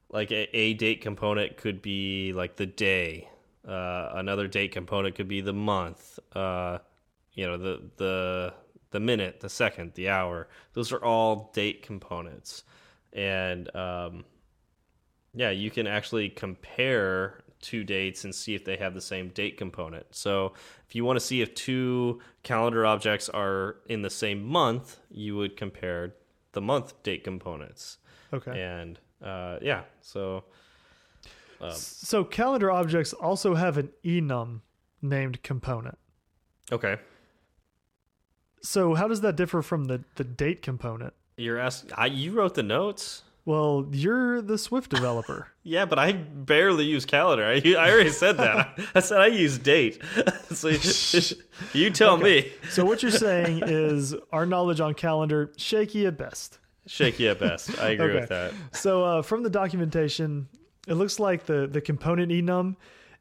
[0.09, 3.27] like a, a date component could be like the day.
[3.67, 6.17] Uh, another date component could be the month.
[6.33, 6.79] Uh,
[7.33, 8.53] you know the the
[8.91, 10.47] the minute, the second, the hour.
[10.73, 12.63] Those are all date components,
[13.13, 14.25] and um,
[15.33, 19.57] yeah, you can actually compare two dates and see if they have the same date
[19.57, 20.05] component.
[20.11, 20.53] So
[20.87, 25.35] if you want to see if two calendar objects are in the same month, you
[25.35, 26.15] would compare
[26.53, 27.97] the month date components.
[28.33, 28.61] Okay.
[28.61, 30.45] And uh, yeah, so
[31.71, 34.61] So calendar objects also have an enum
[35.01, 35.97] named component.
[36.71, 36.97] okay,
[38.61, 41.13] So how does that differ from the the date component?
[41.37, 41.91] you're asking.
[41.95, 43.23] I, you wrote the notes.
[43.45, 45.47] Well, you're the Swift developer.
[45.63, 47.45] Yeah, but I barely use calendar.
[47.45, 48.77] I, I already said that.
[48.95, 50.01] I said I use date.
[50.51, 51.19] so you,
[51.73, 52.51] you tell me.
[52.69, 56.59] so what you're saying is our knowledge on calendar shaky at best.
[56.87, 57.79] Shaky at best.
[57.79, 58.19] I agree Okay.
[58.19, 58.53] with that.
[58.73, 60.49] So uh, from the documentation,
[60.87, 62.75] it looks like the the component enum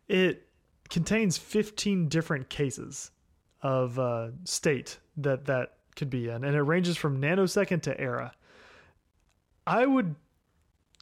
[0.08, 0.46] it
[0.90, 3.10] contains 15 different cases
[3.62, 8.32] of uh, state that that could be in, and it ranges from nanosecond to era.
[9.66, 10.14] I would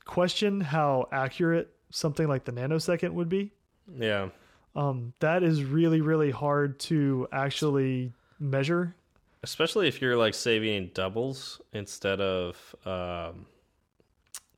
[0.04, 3.52] question how accurate something like the nanosecond would be.
[3.96, 4.28] Yeah.
[4.74, 8.94] Um, that is really really hard to actually measure.
[9.42, 13.46] especially if you're like saving doubles instead of um,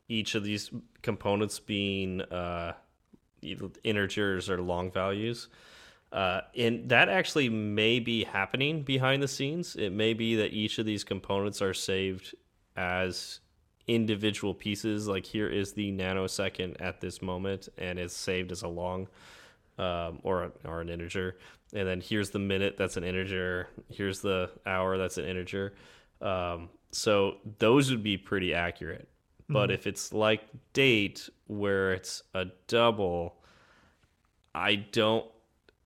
[0.09, 0.71] each of these
[1.03, 2.73] components being uh,
[3.43, 5.49] either integers or long values.
[6.13, 9.77] Uh, and that actually may be happening behind the scenes.
[9.77, 12.35] It may be that each of these components are saved
[12.77, 13.41] as
[13.87, 15.07] individual pieces.
[15.07, 19.09] Like here is the nanosecond at this moment, and it's saved as a long
[19.79, 21.37] um, or or an integer.
[21.75, 23.69] And then here's the minute that's an integer.
[23.91, 25.75] Here's the hour that's an integer.
[26.23, 29.09] Um, so those would be pretty accurate.
[29.51, 30.43] But if it's like
[30.75, 33.37] date where it's a double,
[34.55, 35.25] I don't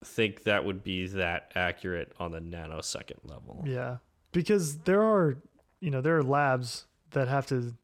[0.07, 3.63] think that would be that accurate on the nanosecond level.
[3.67, 3.99] Yeah,
[4.33, 5.37] because there are,
[5.81, 7.75] you know, there are labs that have to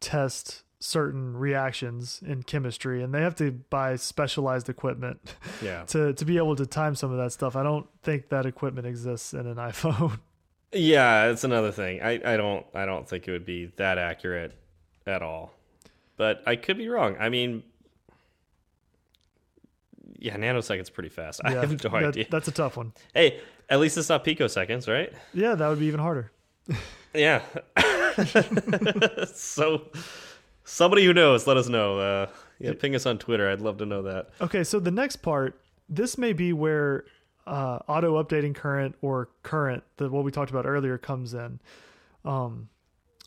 [0.00, 5.84] test certain reactions in chemistry, and they have to buy specialized equipment Yeah.
[5.86, 7.56] to to be able to time some of that stuff.
[7.56, 10.20] I don't think that equipment exists in an iPhone.
[10.72, 12.02] Yeah, it's another thing.
[12.02, 14.52] I, I don't I don't think it would be that accurate
[15.06, 15.52] at all.
[16.16, 17.16] But I could be wrong.
[17.18, 17.62] I mean
[20.24, 21.42] Yeah, nanoseconds pretty fast.
[21.44, 22.26] I have no that- idea.
[22.30, 22.94] That's a tough one.
[23.12, 25.12] Hey, at least it's not picoseconds, right?
[25.34, 26.32] Yeah, that would be even harder.
[27.12, 27.42] Yeah.
[29.34, 29.82] so
[30.64, 31.98] somebody who knows, let us know.
[31.98, 32.26] Uh
[32.58, 33.50] yeah, ping us on Twitter.
[33.50, 34.30] I'd love to know that.
[34.40, 37.04] Okay, so the next part, this may be where
[37.46, 41.60] uh, auto updating current or current, the what we talked about earlier, comes in.
[42.24, 42.68] Um,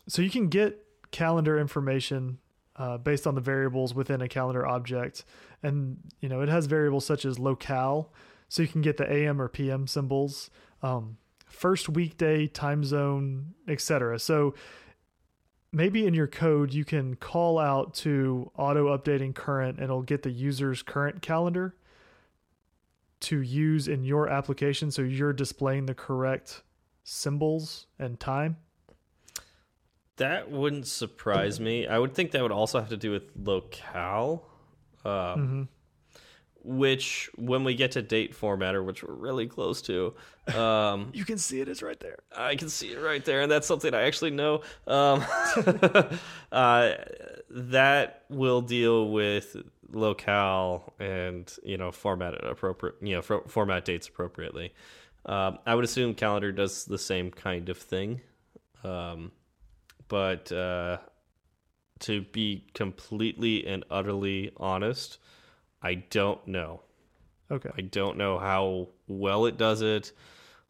[0.08, 2.38] so you can get calendar information
[2.76, 5.24] uh, based on the variables within a calendar object,
[5.62, 8.12] and you know it has variables such as locale,
[8.48, 10.50] so you can get the AM or PM symbols,
[10.82, 11.16] um,
[11.46, 14.18] first weekday, time zone, etc.
[14.18, 14.54] So
[15.72, 20.22] maybe in your code you can call out to auto updating current and it'll get
[20.22, 21.74] the user's current calendar
[23.20, 26.62] to use in your application so you're displaying the correct
[27.04, 28.56] symbols and time
[30.16, 31.86] That wouldn't surprise me.
[31.86, 34.44] I would think that would also have to do with locale.
[35.04, 35.68] Um,
[36.64, 40.14] Which, when we get to date formatter, which we're really close to,
[40.54, 43.66] um, you can see it's right there I can see it right there, and that's
[43.66, 44.62] something I actually know.
[44.86, 45.24] Um,
[46.52, 46.94] uh,
[47.50, 49.56] that will deal with
[49.90, 54.74] locale and you know format it appropriate, you know for, format dates appropriately.
[55.26, 58.20] Um, I would assume calendar does the same kind of thing,
[58.84, 59.32] um,
[60.08, 60.98] but uh,
[62.00, 65.18] to be completely and utterly honest,
[65.82, 66.82] I don't know.
[67.50, 70.12] okay I don't know how well it does it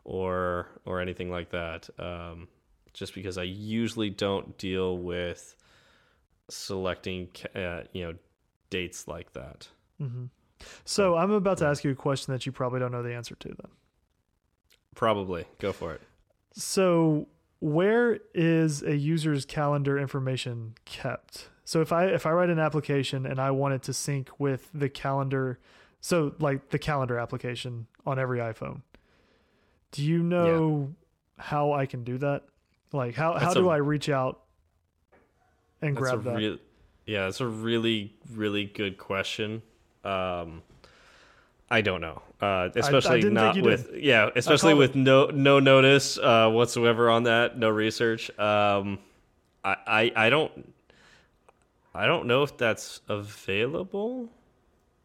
[0.05, 1.88] or or anything like that.
[1.99, 2.49] Um,
[2.95, 5.55] just because I usually don't deal with
[6.49, 8.14] selecting uh, you know
[8.71, 9.69] dates like that.
[9.99, 10.27] hmm
[10.85, 13.37] so i'm about to ask you a question that you probably don't know the answer
[13.37, 13.71] to then
[14.97, 16.01] Probably go for it.
[16.53, 17.29] so
[17.61, 21.49] where is a user's calendar information kept?
[21.64, 24.71] So if i if i write an application and i want it to sync with
[24.73, 25.59] the calendar
[26.01, 28.81] so like the calendar application on every iphone
[29.92, 30.94] do you know
[31.37, 32.44] how i can do that?
[32.92, 34.40] Like how how do a- I reach out
[35.83, 36.37] and grab that?
[36.37, 36.59] real
[37.07, 39.62] yeah, that's a really really good question.
[40.05, 40.62] Um,
[41.71, 46.17] I don't know, uh, especially didn't not you with yeah, especially with no no notice
[46.19, 48.31] uh, whatsoever on that, no research.
[48.39, 48.99] Um,
[49.65, 50.73] I, I I don't
[51.95, 54.29] I don't know if that's available.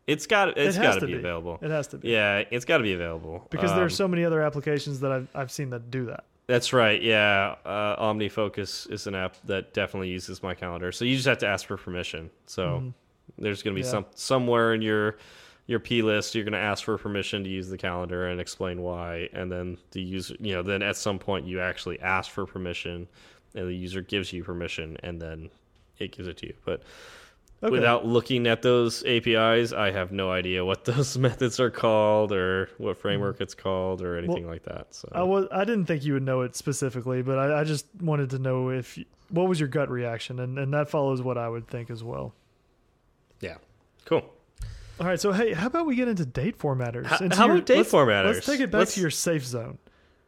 [0.07, 1.19] It's got it's It got to be be.
[1.19, 1.59] available.
[1.61, 4.23] it has to be Yeah, it's got to be available because Um, are so many
[4.25, 7.01] other applications that I've I've seen that do that That's right.
[7.01, 10.91] Yeah, uh, OmniFocus is an app that definitely uses my calendar.
[10.91, 12.29] So you just have to ask for permission.
[12.47, 12.93] So
[13.37, 13.91] there's going to be Yeah.
[13.91, 15.15] some somewhere in your
[15.65, 19.29] your plist you're going to ask for permission to use the calendar and explain why,
[19.33, 23.07] and then the user, you know, then at some point you actually ask for permission,
[23.55, 25.49] and the user gives you permission, and then
[25.99, 26.53] it gives it to you.
[26.65, 26.83] But
[27.61, 27.71] okay.
[27.71, 32.69] without looking at those APIs, I have no idea what those methods are called or
[32.77, 33.43] what framework mm-hmm.
[33.43, 34.93] it's called or anything like that.
[34.93, 37.85] So I was I didn't think you would know it specifically, but I, I just
[38.01, 38.99] wanted to know if
[39.29, 42.33] what was your gut reaction, and and that follows what I would think as well.
[43.39, 43.55] yeah,
[44.03, 44.32] cool.
[44.99, 47.05] All right, so hey, how about we get into date formatters?
[47.07, 48.33] How- Into how your- about date let's- formatters?
[48.35, 49.77] Let's take it back Let's- to your safe zone.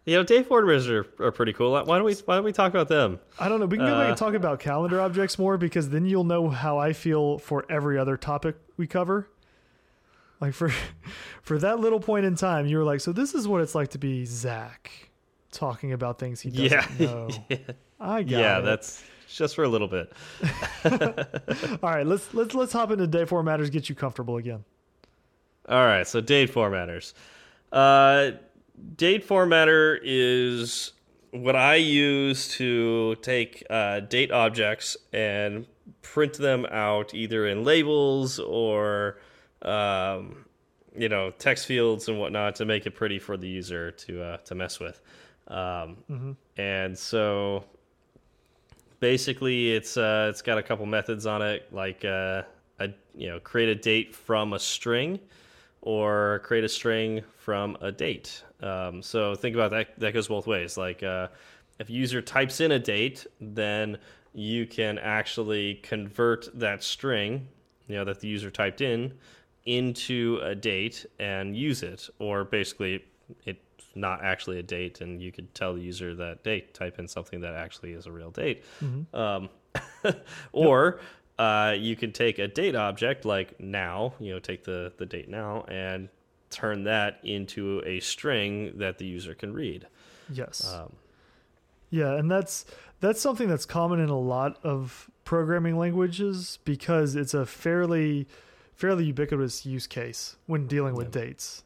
[0.05, 1.71] You know, date formatters are, are pretty cool.
[1.71, 3.19] Why don't we Why don't we talk about them?
[3.39, 3.65] I don't know.
[3.65, 6.49] We can go back Uh, and talk about calendar objects more because then you'll know
[6.49, 9.27] how I feel for every other topic we cover.
[10.41, 10.69] Like for
[11.41, 13.89] for that little point in time, you were like, "So this is what it's like
[13.91, 14.91] to be Zach,
[15.51, 16.85] talking about things he doesn't Yeah.
[17.05, 17.29] know."
[17.99, 18.39] I got it.
[18.41, 18.61] yeah, it.
[18.63, 19.03] that's
[19.35, 20.11] just for a little bit.
[21.83, 22.05] all right.
[22.05, 23.71] Let's let's let's hop into date formatters.
[23.71, 24.63] Get you comfortable again.
[25.67, 27.13] All right, so date formatters.
[27.71, 28.31] Uh,
[28.95, 30.91] date formatter is
[31.31, 35.65] what I use to take uh, date objects and
[36.01, 39.17] print them out either in labels or
[39.63, 40.45] um,
[40.95, 44.37] you know text fields and whatnot to make it pretty for the user to uh,
[44.37, 45.01] to mess with.
[45.47, 45.97] Um,
[46.57, 47.65] And so
[49.05, 52.41] basically, it's uh, it's got a couple methods on it, like uh,
[52.79, 55.19] a you know create a date from a string
[55.81, 58.43] or create a string from a date.
[58.63, 59.99] Um, so think about that.
[59.99, 60.75] That goes both ways.
[60.75, 61.27] Like uh,
[61.77, 63.99] if a user types in a date, then
[64.33, 67.47] you can actually convert that string,
[67.87, 69.13] you know, that the user typed in,
[69.67, 73.05] into a date and use it, or basically
[73.45, 73.59] it's
[73.95, 77.41] not actually a date, and you could tell the user that date, type in something
[77.41, 78.63] that actually is a real date.
[79.13, 79.49] Um,
[80.51, 80.99] or
[81.39, 85.29] uh, you can take a date object like now, you know, take the the date
[85.29, 86.09] now and
[86.49, 89.87] turn that into a string that the user can read.
[90.31, 90.73] Yes.
[90.73, 90.93] Um,
[91.89, 92.65] Yeah, and that's
[92.99, 98.27] that's something that's common in a lot of programming languages because it's a fairly
[98.73, 101.63] fairly ubiquitous use case when dealing with dates.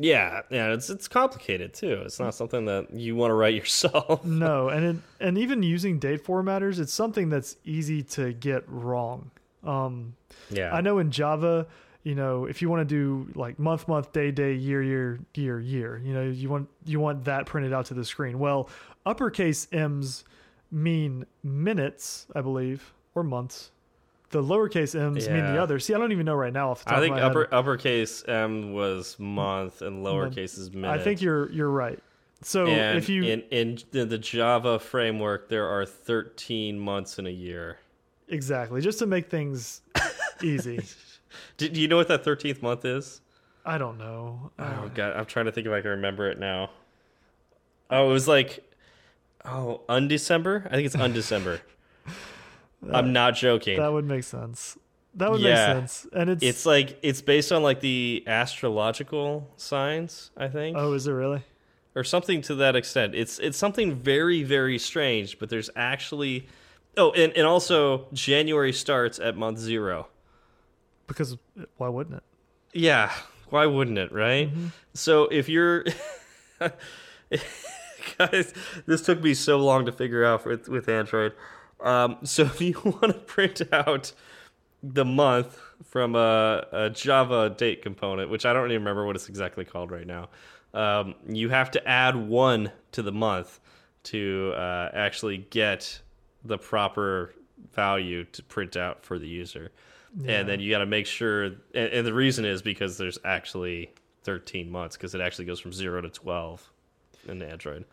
[0.00, 2.02] Yeah, yeah, it's it's complicated too.
[2.04, 4.24] It's not something that you want to write yourself.
[4.24, 9.30] No, and it, and even using date formatters, it's something that's easy to get wrong.
[9.64, 10.14] Um,
[10.50, 11.66] yeah, I know in Java,
[12.04, 15.58] you know, if you want to do like month, month, day, day, year, year, year,
[15.58, 18.38] year, you know, you want you want that printed out to the screen.
[18.38, 18.70] Well,
[19.04, 20.24] uppercase M's
[20.70, 23.72] mean minutes, I believe, or months.
[24.30, 25.78] The lowercase M's mean the other.
[25.78, 27.40] See, I don't even know right now off the top I think of my upper
[27.44, 27.54] head.
[27.54, 30.90] uppercase M was month and lowercase is minute.
[30.90, 31.98] I think you're you're right.
[32.42, 37.26] So and if you in, in the the Java framework, there are 13 months in
[37.26, 37.78] a year.
[38.28, 39.80] exactly just to make things
[40.42, 40.80] easy.
[41.56, 43.20] Do, do you know what that 13th month is?
[43.64, 44.50] I don't know.
[44.58, 46.70] Uh, Oh god, I'm trying to think if I can remember it now.
[47.90, 48.62] Oh, it was like
[49.44, 50.66] oh, undecimber?
[50.66, 51.60] I think it's undecimber.
[52.92, 53.78] I'm not joking.
[53.78, 54.78] that would make sense.
[55.14, 55.74] That would Yeah.
[55.74, 56.06] make sense.
[56.12, 60.76] And it's, It's like it's based on like the astrological signs, I think.
[60.78, 61.42] oh, is it really?
[61.96, 63.14] or something to that extent.
[63.16, 66.46] It's it's something very very strange, but there's actually
[66.96, 70.08] oh, and and also January starts at month zero.
[71.08, 71.36] Because
[71.78, 72.22] why wouldn't it?
[72.72, 73.10] Yeah,
[73.48, 74.50] why wouldn't it, right?
[74.50, 74.66] Mm-hmm.
[74.94, 75.84] So if you're
[78.18, 78.52] guys,
[78.86, 81.32] this took me so long to figure out with with Android.
[81.80, 84.12] Um, so if you want to print out
[84.82, 89.28] the month from a, a Java date component, which I don't even remember what it's
[89.28, 90.28] exactly called right now,
[90.74, 93.60] um, you have to add one to the month
[94.04, 96.00] to uh, actually get
[96.44, 97.34] the proper
[97.72, 99.70] value to print out for the user.
[100.16, 100.38] Yeah.
[100.38, 103.92] And then you got to make sure, and, and the reason is because there's actually
[104.24, 106.70] 13 months because it actually goes from zero to 12
[107.28, 107.84] in Android.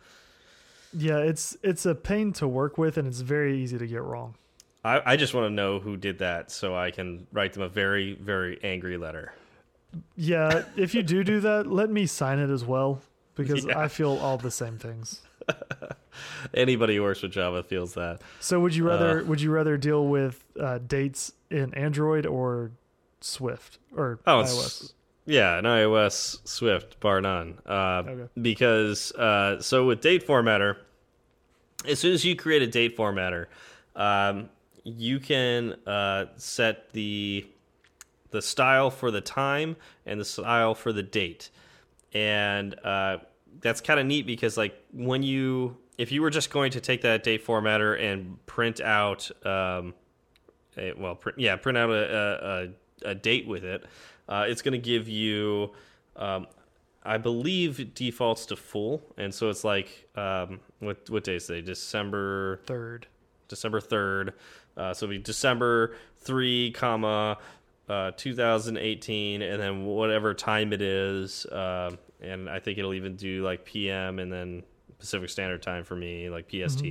[0.98, 4.36] Yeah, it's it's a pain to work with, and it's very easy to get wrong.
[4.84, 7.68] I, I just want to know who did that so I can write them a
[7.70, 9.34] very, very angry letter.
[10.16, 13.02] Yeah, if you do do that, let me sign it as well
[13.36, 13.80] because Yeah.
[13.80, 15.22] I feel all the same things.
[16.54, 18.22] Anybody who works with Java feels that.
[18.40, 19.24] So would you rather Uh.
[19.26, 22.72] would you rather deal with uh, dates in Android or
[23.22, 24.94] Swift or Oh, iOS?
[25.26, 27.58] Yeah, an iOS Swift, bar none.
[27.66, 28.30] Uh, Okay.
[28.42, 30.78] Because, uh, so with date formatter,
[31.88, 33.48] as soon as you create a date formatter,
[33.96, 34.50] um,
[34.84, 37.46] you can uh, set the
[38.32, 41.50] the style for the time and the style for the date,
[42.14, 43.18] and uh,
[43.62, 47.02] that's kind of neat because like when you if you were just going to take
[47.02, 49.94] that date formatter and print out um,
[50.78, 52.70] a, well print, yeah print out a,
[53.06, 53.86] a, a date with it,
[54.30, 55.72] uh, it's going to give you.
[56.16, 56.48] Um,
[57.08, 61.62] I believe defaults to full, and so it's like um, what what day is today?
[61.62, 63.08] December Third.
[63.48, 64.34] December third.
[64.76, 67.38] Uh, so it'll be December three, comma
[67.88, 71.46] uh, 2018, and then whatever time it is.
[71.52, 74.64] Um and I think it'll even do like PM and then
[74.98, 76.84] Pacific Standard Time for me, like PST.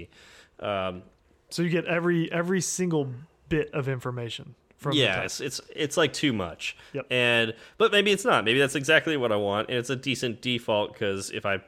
[0.60, 1.02] Um,
[1.50, 3.08] So you get every every single
[3.48, 4.54] bit of information
[4.84, 6.76] from yeah, it's, it's it's like too much.
[6.92, 7.06] Yep.
[7.10, 8.44] And but maybe it's not.
[8.44, 11.60] Maybe that's exactly what I want, and it's a decent default because if I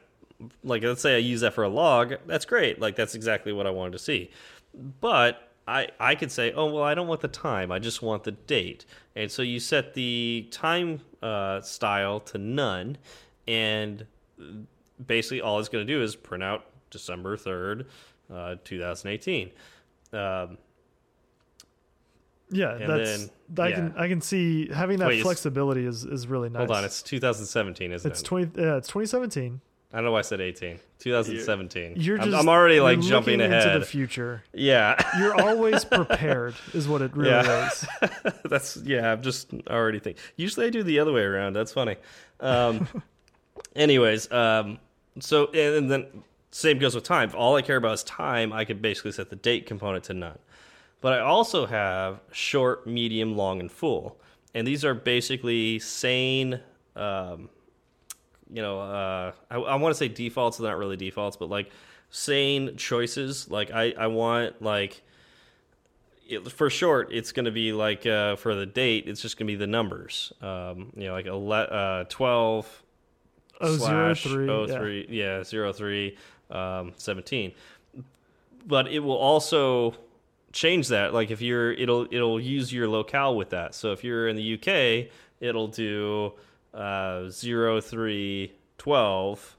[0.63, 2.79] like, let's say I use that for a log, that's great.
[2.79, 4.31] Like that's exactly what I wanted to see.
[5.01, 7.71] But I I could say, oh well, I don't want the time.
[7.71, 8.85] I just want the date.
[9.15, 12.97] And so you set the time uh, style to none,
[13.47, 14.05] and
[15.05, 17.87] basically all it's going to do is print out December third,
[18.33, 19.51] uh, 2018.
[20.13, 20.57] Um,
[22.49, 23.93] Yeah, And that's then- I can.
[23.97, 26.59] I can see having that Wait, flexibility is is really nice.
[26.67, 28.23] Hold on, it's 2017, isn't it's it?
[28.25, 28.51] twenty.
[28.61, 29.61] Yeah, it's 2017.
[29.93, 30.79] I don't know why I said 18.
[30.99, 31.93] 2017.
[31.95, 33.65] You're I'm, just I'm already like jumping ahead.
[33.67, 34.43] into the future.
[34.53, 37.67] yeah, You're always prepared, is what it really Yeah.
[37.69, 37.87] is.
[38.43, 39.13] that's yeah.
[39.13, 40.21] I'm just already thinking.
[40.35, 41.53] Usually I do the other way around.
[41.53, 41.95] That's funny.
[42.41, 42.85] Um,
[43.75, 44.79] anyways, um,
[45.19, 46.07] so and, and then
[46.51, 47.29] same goes with time.
[47.29, 50.13] If all I care about is time, I could basically set the date component to
[50.13, 50.37] none.
[51.01, 54.19] But I also have short, medium, long, and full,
[54.53, 56.59] and these are basically sane.
[56.95, 57.49] Um,
[58.51, 60.57] you know, uh, I, I want to say defaults.
[60.57, 61.69] They're not really defaults, but like
[62.09, 63.49] sane choices.
[63.49, 65.03] Like I, I want like
[66.27, 69.47] it, for short, it's going to be like uh, for the date, it's just going
[69.47, 70.33] to be the numbers.
[70.41, 72.83] Um, you know, like ele uh, twelve
[73.59, 74.77] Oh, zero, slash three, oh, yeah.
[74.77, 76.15] three, yeah, zero three,
[76.51, 77.53] um, seventeen.
[78.67, 79.95] But it will also
[80.51, 81.13] change that.
[81.13, 83.75] Like if you're, it'll it'll use your locale with that.
[83.75, 86.33] So if you're in the UK, it'll do
[86.73, 89.55] uh, zero three twelve.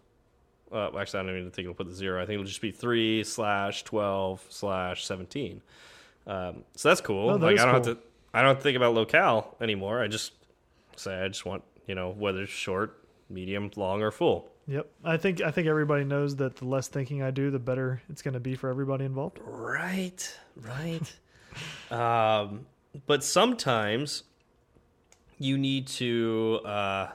[0.70, 2.22] Uh, actually, I don't even think it'll put the zero.
[2.22, 5.62] I think it'll just be three slash twelve slash seventeen.
[6.26, 7.30] Um, so that's cool.
[7.30, 7.94] Oh, that like I don't cool.
[7.94, 8.02] have to.
[8.34, 10.02] I don't think about locale anymore.
[10.02, 10.32] I just
[10.96, 14.50] say I just want you know whether it's short, medium, long, or full.
[14.68, 14.86] Yep.
[15.02, 18.20] I think I think everybody knows that the less thinking I do, the better it's
[18.20, 19.38] going to be for everybody involved.
[19.42, 21.12] Right, right.
[21.90, 22.66] um,
[23.06, 24.24] but sometimes
[25.38, 26.60] you need to.
[26.66, 27.08] Uh,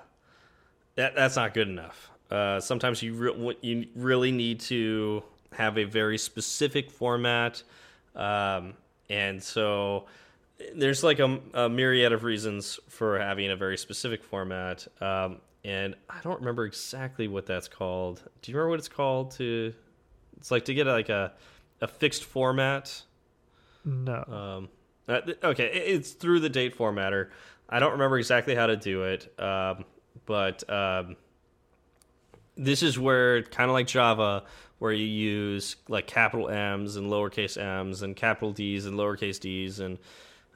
[0.95, 2.09] that that's not good enough.
[2.31, 7.61] Uh, sometimes you re you really need to have a very specific format,
[8.15, 8.73] um,
[9.11, 10.05] and so
[10.75, 14.87] there's like a, a myriad of reasons for having a very specific format.
[14.99, 18.21] Um, and I don't remember exactly what that's called.
[18.41, 19.31] Do you remember what it's called?
[19.31, 19.73] To
[20.37, 21.33] it's like to get like a
[21.81, 23.03] a fixed format.
[23.85, 24.23] No.
[24.23, 24.69] Um,
[25.07, 27.29] uh, okay, it's through the date formatter.
[27.69, 29.85] I don't remember exactly how to do it, um,
[30.25, 31.15] but um,
[32.55, 34.43] this is where kind of like Java,
[34.79, 39.79] where you use like capital M's and lowercase m's and capital D's and lowercase d's,
[39.79, 39.97] and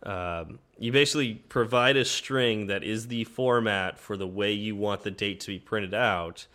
[0.03, 5.01] um, you basically provide a string that is the format for the way you want
[5.03, 6.45] the date to be printed out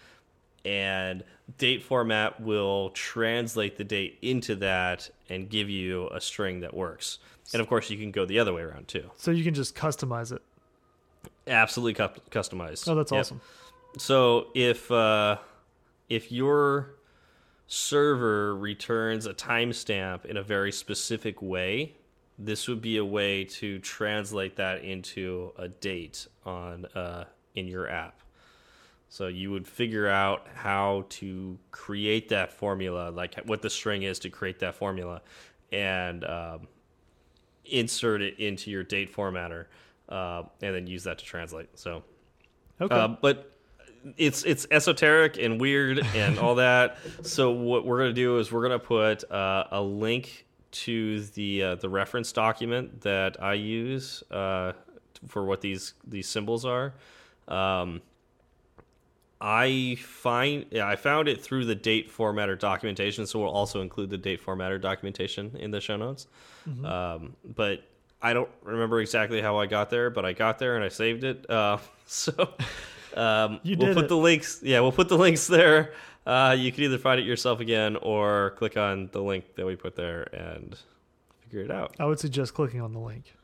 [0.65, 1.25] and
[1.59, 7.19] date format will translate the date into that and give you a string that works.
[7.53, 9.11] And of course, you can go the other way around too.
[9.19, 10.41] so you can just customize it.
[11.49, 12.89] Absolutely cu customized.
[12.89, 13.21] Oh, that's Yep.
[13.21, 13.41] awesome.
[13.99, 15.39] So if uh,
[16.09, 16.95] if your
[17.67, 21.95] server returns a timestamp in a very specific way,
[22.39, 27.25] this would be a way to translate that into a date on uh,
[27.55, 28.21] in your app.
[29.09, 34.19] So you would figure out how to create that formula, like what the string is
[34.21, 35.21] to create that formula,
[35.71, 36.69] and um,
[37.67, 39.67] insert it into your date formatter,
[40.09, 41.69] uh, and then use that to translate.
[41.79, 42.03] So
[42.81, 42.95] Okay.
[42.95, 43.53] uh, but
[44.17, 46.97] it's it's esoteric and weird and all that.
[47.23, 51.75] So what we're gonna do is we're gonna put uh, a link to the uh,
[51.77, 54.73] the reference document that I use uh,
[55.29, 56.95] for what these these symbols are.
[57.49, 58.01] Um,
[59.41, 64.11] I find yeah, I found it through the date formatter documentation, so we'll also include
[64.11, 66.29] the date formatter documentation in the show notes.
[66.69, 66.85] Mm-hmm.
[66.85, 67.83] Um, but
[68.23, 71.25] I don't remember exactly how I got there, but I got there and I saved
[71.25, 71.49] it.
[71.51, 72.55] Uh, so
[73.17, 74.09] um, You we'll put it.
[74.09, 74.61] the links.
[74.63, 75.93] Yeah, we'll put the links there.
[76.27, 79.75] Uh, you can either find it yourself again or click on the link that we
[79.77, 80.79] put there and
[81.41, 81.95] figure it out.
[81.99, 83.35] I would suggest clicking on the link.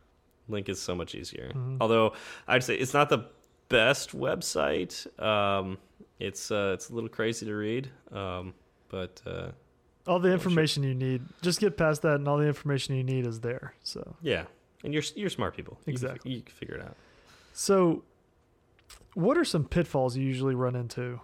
[0.49, 1.49] Link is so much easier.
[1.55, 1.76] Mm-hmm.
[1.81, 2.12] Although
[2.47, 3.26] I'd say it's not the
[3.68, 5.07] best website.
[5.22, 5.79] Um,
[6.20, 8.55] it's uh, it's a little crazy to read, um,
[8.89, 9.49] but uh,
[10.07, 13.26] All the information you need, just get past that, and all the information you need
[13.26, 13.74] is there.
[13.83, 14.45] So, yeah.
[14.85, 15.79] And you're you're smart people.
[15.85, 16.33] You Exactly.
[16.33, 16.97] you can figure it out.
[17.53, 18.05] so
[19.14, 21.20] what are some pitfalls you usually run into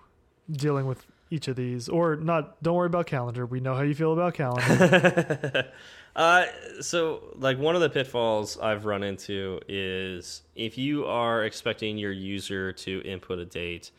[0.51, 1.89] dealing with each of these?
[1.89, 2.63] Or not?
[2.63, 3.45] Don't worry about calendar.
[3.45, 5.73] We know how you feel about calendar.
[6.17, 6.45] uh,
[6.81, 12.13] so, like, one of the pitfalls I've run into is if you are expecting your
[12.13, 13.91] user to input a date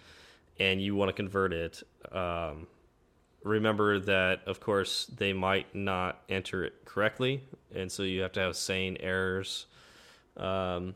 [0.59, 2.67] and you want to convert it, um,
[3.43, 7.43] remember that, of course, they might not enter it correctly.
[7.73, 9.65] And so you have to have sane errors.
[10.37, 10.95] Um,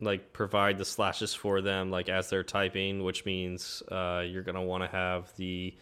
[0.00, 4.54] like provide the slashes for them like as they're typing which means uh, you're going
[4.54, 5.74] to want to have the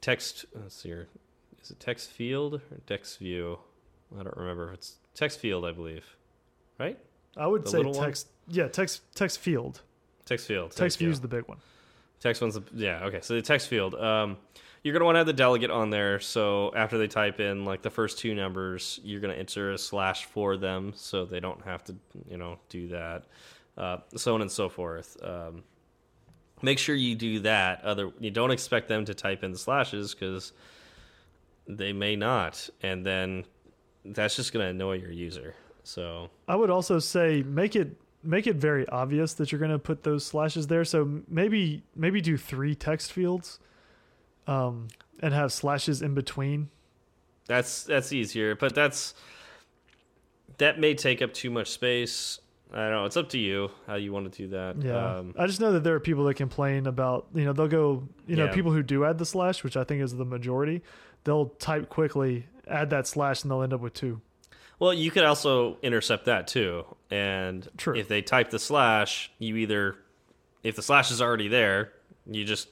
[0.00, 1.08] text let's see here
[1.62, 3.58] is it text field or text view
[4.18, 6.04] i don't remember if it's text field i believe
[6.78, 6.98] right
[7.38, 8.06] I would The say little one?
[8.06, 8.28] text.
[8.48, 9.82] Yeah, text text field.
[10.24, 11.08] text field Text view.
[11.08, 11.58] view is the big one.
[12.18, 13.20] Text one's the, yeah okay.
[13.20, 14.38] So the text field, um,
[14.82, 16.18] you're gonna want to have the delegate on there.
[16.18, 20.24] So after they type in like the first two numbers, you're gonna enter a slash
[20.24, 21.96] for them, so they don't have to
[22.26, 23.24] you know do that,
[23.76, 25.16] uh, so on and so forth.
[25.22, 25.62] Um,
[26.62, 27.84] make sure you do that.
[27.84, 30.52] Other you don't expect them to type in the slashes because
[31.68, 33.44] they may not, and then
[34.04, 35.54] that's just gonna annoy your user.
[35.82, 37.96] So I would also say make it
[38.26, 40.84] make it very obvious that you're going to put those slashes there.
[40.84, 43.60] So maybe maybe do three text fields,
[44.46, 44.88] um,
[45.20, 46.68] and have slashes in between.
[47.46, 49.14] That's that's easier, but that's
[50.58, 52.40] that may take up too much space.
[52.72, 53.04] I don't know.
[53.04, 54.82] It's up to you how you want to do that.
[54.82, 57.68] Yeah, Um, I just know that there are people that complain about you know they'll
[57.68, 58.54] go you know Yeah.
[58.54, 60.82] people who do add the slash, which I think is the majority.
[61.24, 64.20] they'll type quickly, add that slash, and they'll end up with two.
[64.78, 66.84] Well, you could also intercept that too.
[67.10, 67.96] And True.
[67.96, 69.96] if they type the slash, you either,
[70.62, 71.92] if the slash is already there,
[72.30, 72.68] you just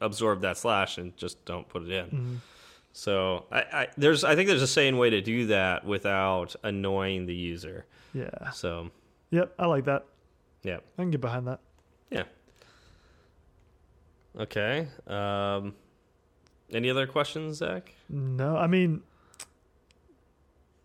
[0.00, 2.06] absorb that slash and just don't put it in.
[2.06, 2.34] Mm-hmm.
[2.92, 7.26] So I, I there's I think there's a sane way to do that without annoying
[7.26, 7.84] the user.
[8.14, 8.50] Yeah.
[8.50, 8.90] So
[9.30, 9.54] Yep.
[9.58, 10.04] I like that.
[10.62, 11.60] yeah, I can get behind that.
[12.10, 12.24] yeah.
[14.38, 14.86] Okay.
[15.06, 15.74] Um,
[16.72, 17.92] any other questions, Zach?
[18.08, 19.02] No, I mean,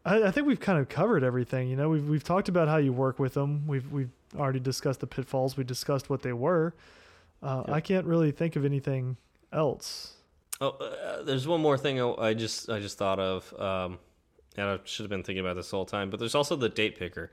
[0.05, 1.67] I, I think we've kind of covered everything.
[1.69, 3.67] You know, we've we've talked about how you work with them.
[3.67, 5.55] We've we've already discussed the pitfalls.
[5.57, 6.73] We discussed what they were.
[7.41, 7.75] Uh, Yep.
[7.75, 9.17] I can't really think of anything
[9.51, 10.13] else.
[10.61, 13.99] Oh, uh, there's one more thing I I just I just thought of, um,
[14.55, 16.09] and I should have been thinking about this the whole time.
[16.09, 17.29] But there's also the date picker.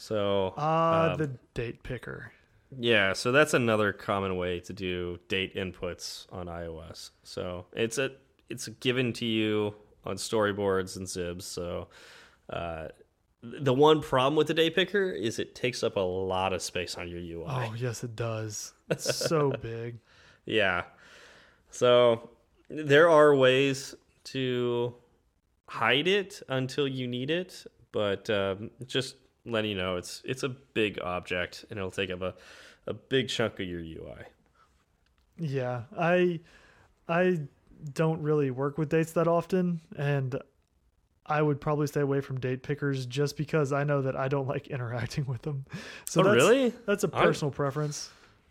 [0.00, 2.32] So Ah, um, the date picker.
[2.78, 7.10] yeah, so that's another common way to do date inputs on iOS.
[7.22, 8.12] So it's a
[8.48, 9.74] it's given to you
[10.06, 11.42] on storyboards and XIBs.
[11.42, 11.88] So
[12.48, 12.88] uh,
[13.42, 16.96] the one problem with the date picker is it takes up a lot of space
[16.96, 17.44] on your UI.
[17.46, 18.72] Oh yes, it does.
[18.88, 19.98] It's so big.
[20.46, 20.84] Yeah.
[21.70, 22.30] So
[22.70, 23.94] there are ways
[24.32, 24.94] to
[25.68, 29.16] hide it until you need it, but um, just
[29.46, 32.34] letting you know it's it's a big object and it'll take up a,
[32.86, 34.24] a big chunk of your UI.
[35.38, 36.40] Yeah, I
[37.08, 37.40] I
[37.94, 40.38] don't really work with dates that often, and
[41.26, 44.48] I would probably stay away from date pickers just because I know that I don't
[44.48, 45.64] like interacting with them.
[46.04, 46.74] So oh, that's, really?
[46.86, 48.10] That's a I'm- personal preference.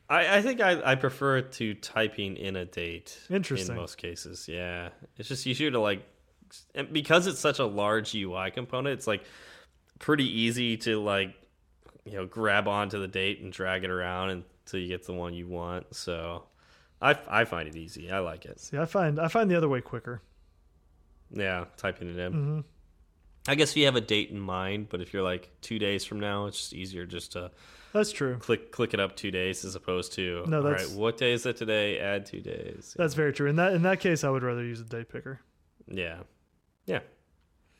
[0.09, 3.15] I, I think I, I prefer to typing in a date.
[3.29, 3.75] Interesting.
[3.75, 4.89] In most cases, yeah.
[5.17, 6.03] It's just easier to like,
[6.73, 9.23] and because it's such a large UI component, it's like
[9.99, 11.33] pretty easy to like,
[12.05, 14.29] you know, grab onto the date and drag it around
[14.65, 15.93] until you get the one you want.
[15.95, 16.43] So,
[17.01, 18.11] I I find it easy.
[18.11, 18.59] I like it.
[18.59, 20.21] See, I find I find the other way quicker.
[21.31, 22.31] Yeah, typing it in.
[22.33, 22.59] hmm
[23.47, 26.03] I guess if you have a date in mind, but if you're like two days
[26.05, 27.49] from now, it's just easier just to
[27.93, 28.35] That's true.
[28.37, 31.31] click click it up two days as opposed to No, all that's- right, what day
[31.31, 31.99] is it today?
[31.99, 32.95] Add two days.
[32.97, 33.47] That's very true.
[33.49, 35.39] In that in that case, I would rather use a date picker.
[35.87, 36.19] Yeah.
[36.85, 36.99] Yeah.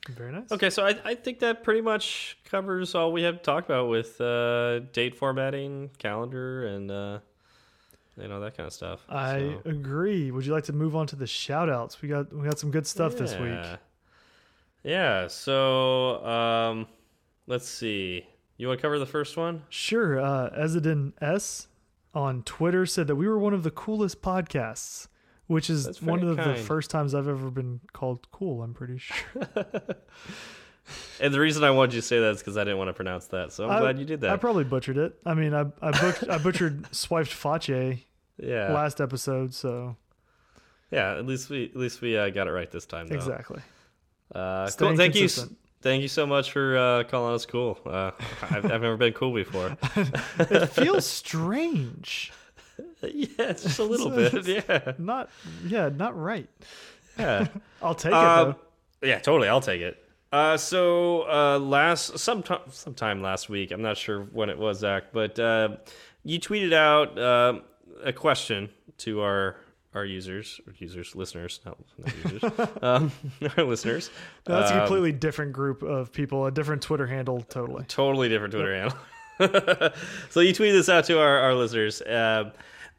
[0.08, 0.52] Very nice.
[0.52, 3.90] Okay, so I, I think that pretty much covers all we have to talk about
[3.90, 7.20] with uh, date formatting, calendar, and uh,
[8.20, 9.06] you know that kind of stuff.
[9.10, 10.32] I So, agree.
[10.32, 12.02] Would you like to move on to the shout outs?
[12.02, 13.50] We got we got some good stuff this week.
[13.52, 13.76] yeah.
[14.84, 15.28] Yeah.
[15.28, 16.88] So um,
[17.46, 18.26] let's see.
[18.58, 19.64] You want to cover the first one?
[19.70, 20.20] Sure.
[20.20, 21.68] Uh, Ezedin S
[22.14, 25.08] on Twitter said that we were one of the coolest podcasts,
[25.50, 28.62] which is That's one of the first times I've ever been called cool.
[28.62, 29.18] I'm pretty sure.
[31.20, 32.94] And the reason I wanted you to say that is because I didn't want to
[32.94, 33.52] pronounce that.
[33.52, 34.32] So I'm I- glad you did that.
[34.32, 35.20] I probably butchered it.
[35.24, 38.00] I mean, I I, I butchered swiped fache.
[38.38, 38.74] yeah.
[38.74, 39.98] last episode, so
[40.90, 41.16] yeah.
[41.16, 43.08] At least we at least we uh, got it right this time.
[43.08, 43.16] Though.
[43.16, 43.62] exactly.
[44.34, 44.96] Uh, cool.
[44.96, 45.28] Thank you.
[45.82, 47.78] Thank you so much for uh, calling us cool.
[47.86, 49.78] Uh, I've, I've never been cool before.
[50.40, 52.34] It feels strange.
[53.14, 54.46] yeah, just a little bit.
[54.46, 55.30] Yeah, Not
[55.66, 56.48] yeah, not right.
[57.18, 57.48] yeah.
[57.82, 58.56] I'll take it Um,
[59.02, 59.08] though.
[59.08, 59.48] yeah, totally.
[59.48, 60.04] I'll take it.
[60.32, 65.06] Uh, so uh, last sometime sometime last week, I'm not sure when it was, Zach,
[65.12, 65.78] but uh,
[66.24, 67.62] you tweeted out um
[68.04, 68.70] a question
[69.00, 69.56] to our
[69.96, 72.44] our users, or users, listeners, not, not users,
[72.84, 73.12] um,
[73.58, 74.12] our listeners.
[74.46, 77.86] That's a Um, completely different group of people, a different Twitter handle, totally.
[77.86, 78.98] totally different Twitter handle.
[80.30, 82.04] so you tweeted this out to our, our listeners.
[82.06, 82.52] Um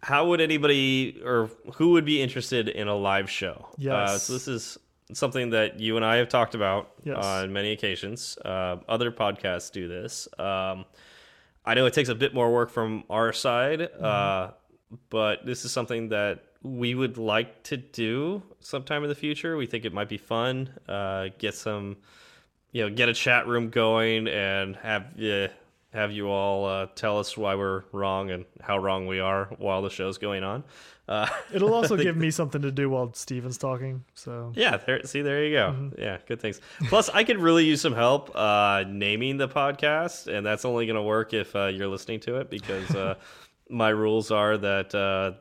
[0.02, 3.66] how would anybody or who would be interested in a live show?
[3.72, 4.22] Uh, Yes.
[4.24, 4.78] so this is
[5.12, 7.22] something that you and I have talked about Yes.
[7.24, 8.38] on many occasions.
[8.44, 10.28] Uh, other podcasts do this.
[10.38, 10.84] Um,
[11.66, 14.52] I know it takes a bit more work from our side, uh,
[15.10, 19.56] but this is something that we would like to do sometime in the future.
[19.56, 20.70] We think it might be fun.
[20.88, 21.96] Uh, get some,
[22.72, 25.06] you know, get a chat room going and have
[25.92, 29.82] have you all uh, tell us why we're wrong and how wrong we are while
[29.82, 30.62] the show's going on.
[31.08, 34.04] Uh, It'll also give me something to do while Steven's talking.
[34.14, 35.72] So yeah, there, see, there you go.
[35.72, 36.00] Mm-hmm.
[36.00, 36.60] Yeah, good things.
[36.88, 40.96] Plus, I could really use some help uh, naming the podcast, and that's only going
[40.96, 43.16] to work if uh, you're listening to it because uh,
[43.68, 45.32] my rules are that uh,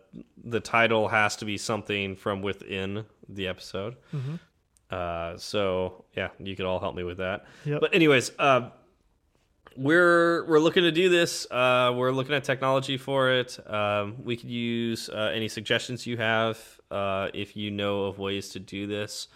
[0.43, 3.97] the title has to be something from within the episode.
[4.15, 4.35] Mm-hmm.
[4.89, 7.45] Uh, so yeah, you could all help me with that.
[7.65, 7.81] Yep.
[7.81, 8.71] But anyways, uh,
[9.79, 11.49] we're we're looking to do this.
[11.49, 13.57] Uh, we're looking at technology for it.
[13.65, 16.59] Um, we could use uh, any suggestions you have
[16.91, 19.29] uh, if you know of ways to do this.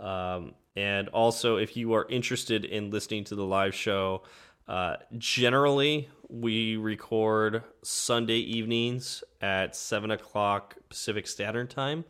[0.00, 4.22] Um, and also, if you are interested in listening to the live show,
[4.66, 12.06] uh, generally we record Sunday evenings at seven o'clock Pacific Standard Time.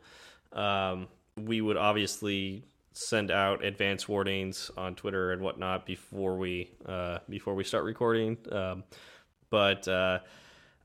[0.52, 2.62] Um, we would obviously
[2.92, 8.36] send out advance warnings on Twitter and whatnot before we uh, before we start recording.
[8.50, 8.84] Um,
[9.50, 10.20] but uh,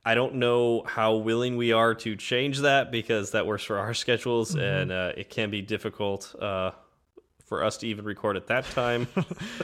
[0.05, 3.93] I don't know how willing we are to change that because that works for our
[3.93, 4.82] schedules mm -hmm.
[4.82, 6.72] and uh, it can be difficult uh,
[7.47, 9.08] for us to even record at that time.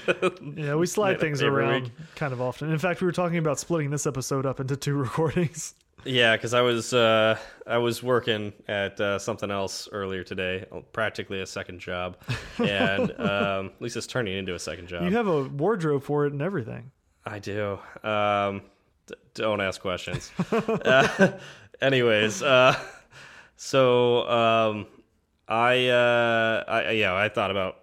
[0.56, 1.91] yeah, we slide things around week.
[2.16, 2.72] kind of often.
[2.72, 5.76] In fact, we were talking about splitting this episode up into two recordings.
[6.06, 11.41] Yeah, because I was uh, I was working at uh, something else earlier today, practically
[11.41, 12.18] a second job,
[12.58, 15.04] and um, at least it's turning into a second job.
[15.04, 16.91] You have a wardrobe for it and everything.
[17.26, 17.80] I do.
[18.04, 18.62] Um,
[19.34, 20.32] don't ask questions.
[20.51, 21.32] uh,
[21.82, 22.78] anyways, uh,
[23.56, 24.88] so um,
[25.47, 27.80] I, uh, I yeah, I thought about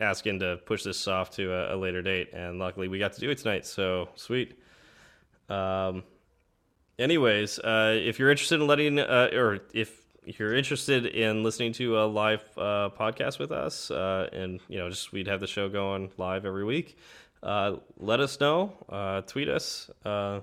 [0.00, 3.20] asking to push this off to a, a, later date, and luckily we got to
[3.20, 3.66] do it tonight.
[3.66, 4.58] So sweet.
[5.50, 6.04] Um,
[7.00, 11.98] anyways, uh, if you're interested in letting, uh, or if you're interested in listening to
[11.98, 15.68] a live uh, podcast with us, uh, and you know, just we'd have the show
[15.68, 16.96] going live every week.
[17.42, 18.72] Uh, let us know.
[18.88, 19.90] Uh, tweet us.
[20.04, 20.40] yeah.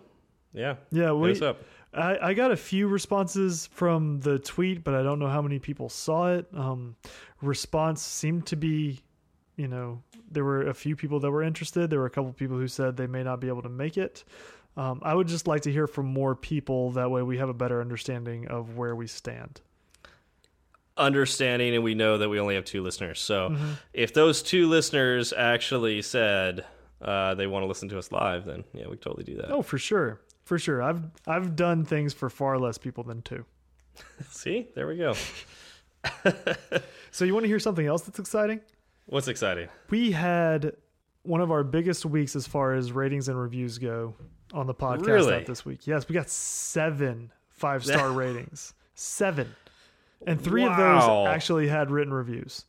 [0.92, 1.12] Yeah.
[1.12, 1.40] We,
[1.94, 5.60] I, I got a few responses from the tweet, but I don't know how many
[5.60, 6.48] people saw it.
[6.54, 6.96] Um,
[7.42, 9.00] response seemed to be,
[9.56, 11.90] you know, there were a few people that were interested.
[11.90, 14.24] There were a couple people who said they may not be able to make it.
[14.78, 16.92] Um, I would just like to hear from more people.
[16.92, 19.60] That way, we have a better understanding of where we stand.
[20.96, 23.20] Understanding, and we know that we only have two listeners.
[23.20, 23.74] So, mm -hmm.
[23.94, 26.64] if those two listeners actually said
[27.02, 29.52] uh, they want to listen to us live, then yeah, we totally do that.
[29.52, 30.82] Oh, for sure, for sure.
[30.84, 33.46] I've I've done things for far less people than two.
[34.30, 35.14] See, there we go.
[37.12, 38.62] so, you want to hear something else that's exciting?
[39.06, 39.70] What's exciting?
[39.90, 40.74] We had
[41.24, 44.16] one of our biggest weeks as far as ratings and reviews go
[44.54, 45.44] on the podcast really?
[45.44, 45.88] this week.
[45.88, 48.74] Yes, we got seven five star ratings.
[48.96, 49.54] Seven.
[50.26, 50.72] And three wow.
[50.72, 52.66] of those actually had written reviews.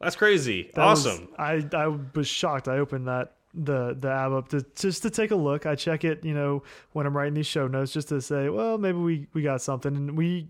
[0.00, 0.70] That's crazy.
[0.74, 1.28] That awesome.
[1.38, 2.68] Was, I I was shocked.
[2.68, 5.66] I opened that the the app up to just to take a look.
[5.66, 8.78] I check it, you know, when I'm writing these show notes just to say, well,
[8.78, 10.48] maybe we we got something and we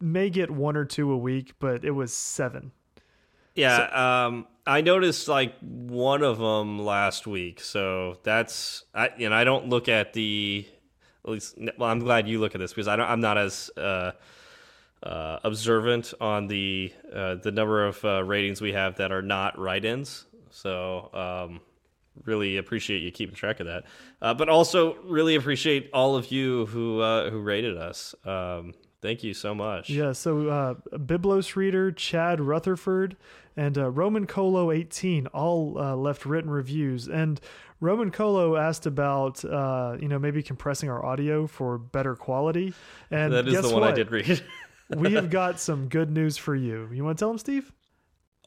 [0.00, 2.72] may get one or two a week, but it was seven.
[3.58, 9.28] Yeah, so, um, I noticed like one of them last week, so that's I you
[9.28, 10.64] know I don't look at the
[11.24, 13.68] at least well I'm glad you look at this because I don't I'm not as
[13.76, 14.12] uh,
[15.02, 19.58] uh, observant on the uh, the number of uh, ratings we have that are not
[19.58, 20.26] write-ins.
[20.50, 21.60] So um,
[22.24, 23.84] really appreciate you keeping track of that,
[24.22, 28.14] uh, but also really appreciate all of you who uh, who rated us.
[28.24, 29.90] Um, Thank you so much.
[29.90, 33.16] Yeah, so uh, Biblos reader Chad Rutherford
[33.56, 37.08] and uh, Roman Colo 18 all uh, left written reviews.
[37.08, 37.40] And
[37.80, 42.74] Roman Colo asked about, uh, you know, maybe compressing our audio for better quality.
[43.10, 43.92] And that is the one what?
[43.92, 44.42] I did read.
[44.96, 46.88] we have got some good news for you.
[46.92, 47.72] You want to tell him, Steve?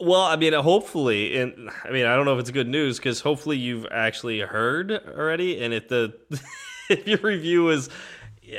[0.02, 3.20] Well, I mean, hopefully, and I mean, I don't know if it's good news because
[3.20, 6.18] hopefully you've actually heard already, and if the
[6.90, 7.88] if your review is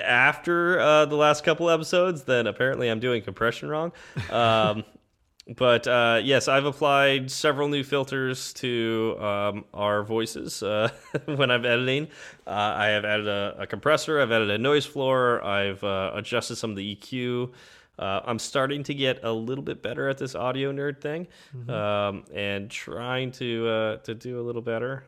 [0.01, 3.93] after uh, the last couple episodes, then apparently I'm doing compression wrong.
[4.31, 4.85] Um,
[5.57, 10.91] but uh, yes, I've applied several new filters to um, our voices uh,
[11.27, 12.09] when I'm editing.
[12.47, 16.57] Uh, I have added a, a, compressor, I've added a noise floor, I've uh, adjusted
[16.57, 17.53] some of the EQ.
[17.99, 21.65] Uh, I'm starting to get a little bit better at this audio nerd thing, mm
[21.67, 21.71] -hmm.
[21.71, 25.05] um, and trying to to do a little better.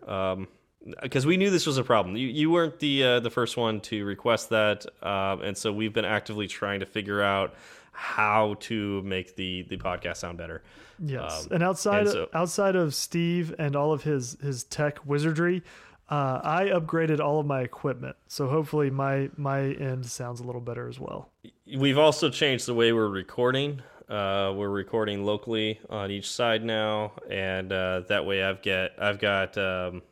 [1.03, 2.17] Because we knew this was a problem.
[2.17, 5.93] You you weren't the uh, the first one to request that, um, and so we've
[5.93, 7.55] been actively trying to figure out
[7.93, 10.63] how to make the the podcast sound better.
[10.99, 14.99] Yes, um, and outside and so, outside of Steve and all of his his tech
[15.07, 15.63] wizardry,
[16.11, 20.61] uh, I upgraded all of my equipment, so hopefully my my end sounds a little
[20.61, 21.31] better as well.
[21.75, 23.81] We've also changed the way we're recording.
[24.09, 29.19] Uh, we're recording locally on each side now, and uh, that way I've get I've
[29.19, 29.57] got.
[29.57, 30.03] Um,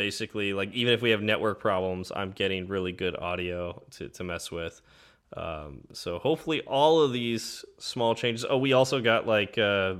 [0.00, 4.24] basically like even if we have network problems i'm getting really good audio to, to
[4.24, 4.80] mess with.
[5.36, 9.96] Um, so hopefully all of these small changes oh we also got like uh,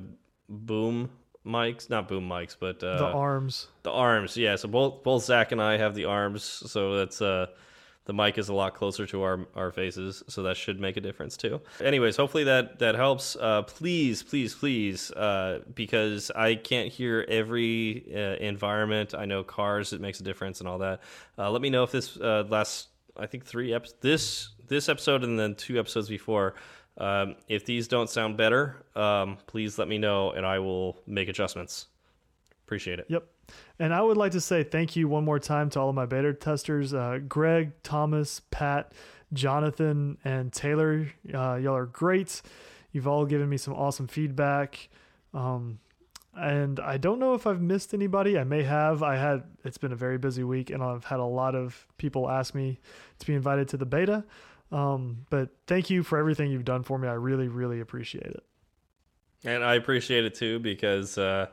[0.49, 1.11] boom
[1.45, 3.69] mics not boom mics but uh, the arms.
[3.83, 7.47] the arms yeah so both both zach and i have the arms so that's uh
[8.07, 11.01] the mic is a lot closer to our our faces, so that should make a
[11.01, 11.61] difference too.
[11.81, 13.37] Anyways, hopefully that that helps.
[13.37, 19.15] Uh, please, please, please, uh, because I can't hear every uh, environment.
[19.15, 21.01] I know cars it makes a difference and all that.
[21.39, 25.25] Uh, let me know if this uh, last I think three eps this this episode
[25.25, 26.55] and then two episodes before.
[26.99, 31.29] Um, if these don't sound better, um, please let me know and I will make
[31.29, 31.87] adjustments.
[32.71, 33.07] Appreciate it.
[33.09, 33.25] Yep.
[33.81, 36.07] And I would like to say thank you one more time to all of my
[36.07, 38.93] beta testers uh, Greg, Thomas, Pat,
[39.33, 41.09] Jonathan, and Taylor.
[41.35, 42.43] Uh, y'all are great.
[42.93, 44.89] You've all given me some awesome feedback.
[45.35, 45.81] Um,
[46.37, 48.39] and I don't know if I've missed anybody.
[48.39, 49.03] I may have.
[49.03, 52.31] I had it's been a very busy week, and I've had a lot of people
[52.31, 52.79] ask me
[53.19, 54.23] to be invited to the beta.
[54.71, 57.09] Um, but thank you for everything you've done for me.
[57.09, 58.45] I really, really appreciate it.
[59.45, 61.49] And I appreciate it too because uh,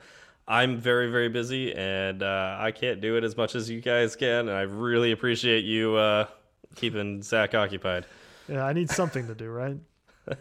[0.47, 4.15] I'm very, very busy and uh, I can't do it as much as you guys
[4.15, 4.47] can.
[4.47, 6.27] And I really appreciate you uh,
[6.75, 8.05] keeping Zach occupied.
[8.47, 9.77] Yeah, I need something to do, right?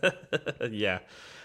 [0.70, 1.00] yeah.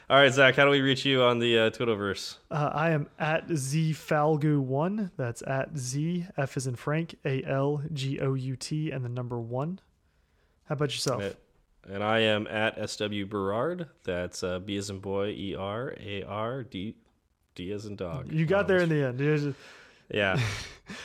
[0.10, 2.36] All right, Zach, how do we reach you on the uh, Twitterverse?
[2.52, 5.12] Uh, I am at zfalgout1.
[5.16, 9.10] That's at Z, F is in Frank, A L G O U T, and the
[9.10, 9.80] number one.
[10.66, 11.36] How about yourself?
[11.90, 13.88] And I am at SW Berard.
[14.04, 16.96] That's uh, B as in boy, E R A R D
[17.56, 18.32] D as in dog.
[18.32, 19.56] You got there in the end.
[20.14, 20.40] Yeah.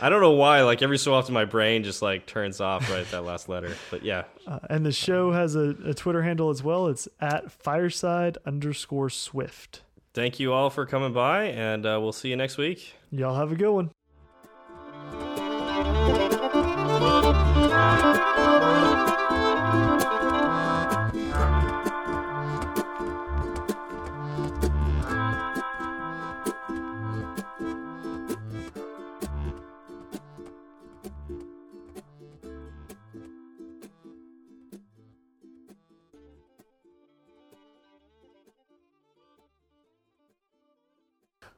[0.01, 0.63] I don't know why.
[0.63, 3.75] Like every so often, my brain just like turns off right at that last letter.
[3.91, 4.25] But yeah.
[4.47, 6.89] Uh, and the show has a, a Twitter handle as well.
[6.89, 9.83] It's at fireside underscore swift.
[10.13, 12.95] Thank you all for coming by, and uh, we'll see you next week.
[13.11, 13.91] Y'all have a good one.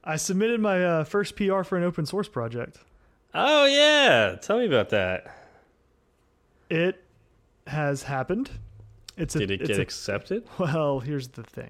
[0.09, 2.79] I submitted my uh, first PR for an open source project.
[3.35, 5.35] Oh yeah, tell me about that.
[6.67, 7.03] It
[7.67, 8.49] has happened.
[9.17, 10.45] It's a, Did it get a, accepted?
[10.57, 11.69] Well, here's the thing.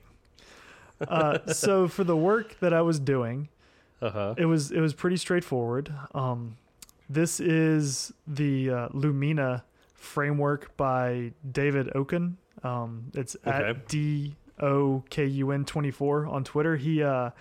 [1.05, 3.49] Uh, so for the work that I was doing,
[4.01, 4.35] uh-huh.
[4.37, 5.93] it was it was pretty straightforward.
[6.13, 6.55] Um,
[7.09, 9.65] this is the uh, Lumina
[9.95, 12.37] framework by David Okun.
[12.63, 13.69] Um, it's okay.
[13.71, 16.77] at D O K U N twenty four on Twitter.
[16.77, 17.31] He uh,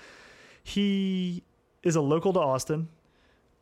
[0.68, 1.42] he
[1.82, 2.88] is a local to Austin.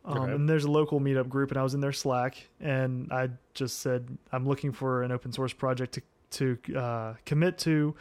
[0.04, 0.32] Um, okay.
[0.32, 3.80] And there's a local meetup group, and I was in their Slack, and I just
[3.80, 7.94] said I'm looking for an open source project to to uh, commit to,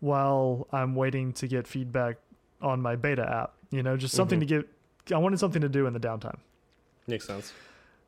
[0.00, 2.16] while I'm waiting to get feedback
[2.60, 3.54] on my beta app.
[3.70, 4.48] You know, just something mm-hmm.
[4.48, 4.62] to
[5.06, 5.14] get.
[5.14, 6.38] I wanted something to do in the downtime.
[7.06, 7.52] Makes sense.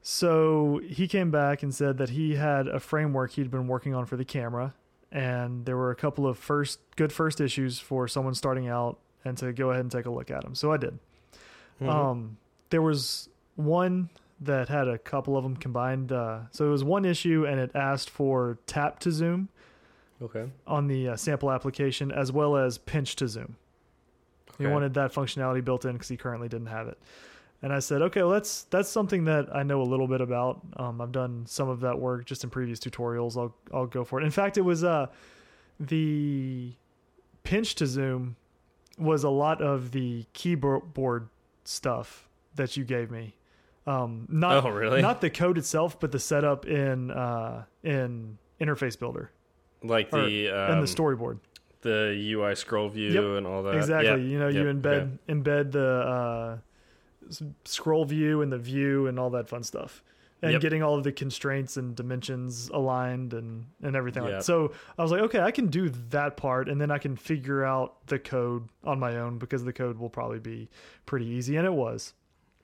[0.03, 4.05] So he came back and said that he had a framework he'd been working on
[4.05, 4.75] for the camera,
[5.11, 9.37] and there were a couple of first good first issues for someone starting out and
[9.39, 10.55] to go ahead and take a look at them.
[10.55, 10.99] So I did.
[11.81, 11.89] Mm-hmm.
[11.89, 12.37] Um,
[12.71, 14.11] there was one
[14.41, 16.13] that had a couple of them combined.
[16.13, 19.49] Uh, so it was one issue, and it asked for tap to zoom.
[20.23, 20.49] Okay.
[20.67, 23.57] On the uh, sample application, as well as pinch to zoom.
[24.55, 24.65] Okay.
[24.65, 26.99] He wanted that functionality built in because he currently didn't have it.
[27.63, 30.61] And I said, okay, well, that's that's something that I know a little bit about.
[30.77, 33.37] Um, I've done some of that work just in previous tutorials.
[33.37, 34.25] I'll I'll go for it.
[34.25, 35.07] In fact, it was uh,
[35.81, 36.73] the
[37.43, 38.37] pinch to zoom
[38.99, 41.29] was a lot of the keyboard
[41.65, 43.35] stuff that you gave me.
[43.87, 45.03] Um, not oh, really?
[45.03, 49.31] not the code itself, but the setup in uh, in Interface Builder,
[49.83, 51.39] like the um, and the storyboard,
[51.83, 53.75] the UI scroll view yep, and all that.
[53.75, 54.07] Exactly.
[54.07, 55.11] Yep, you know, yep, you embed okay.
[55.29, 56.59] embed the uh,
[57.65, 60.03] scroll view and the view and all that fun stuff
[60.45, 60.61] and yep.
[60.61, 64.33] getting all of the constraints and dimensions aligned and and everything yep.
[64.33, 64.45] like that.
[64.45, 67.65] So I was like, okay, I can do that part and then I can figure
[67.65, 70.69] out the code on my own because the code will probably be
[71.07, 72.13] pretty easy and it was.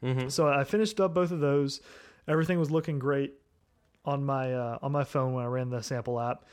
[0.02, 0.28] Mm-hmm.
[0.28, 1.80] So I finished up both of those.
[2.28, 3.34] Everything was looking great
[4.04, 6.44] on my uh, on my phone when I ran the sample app.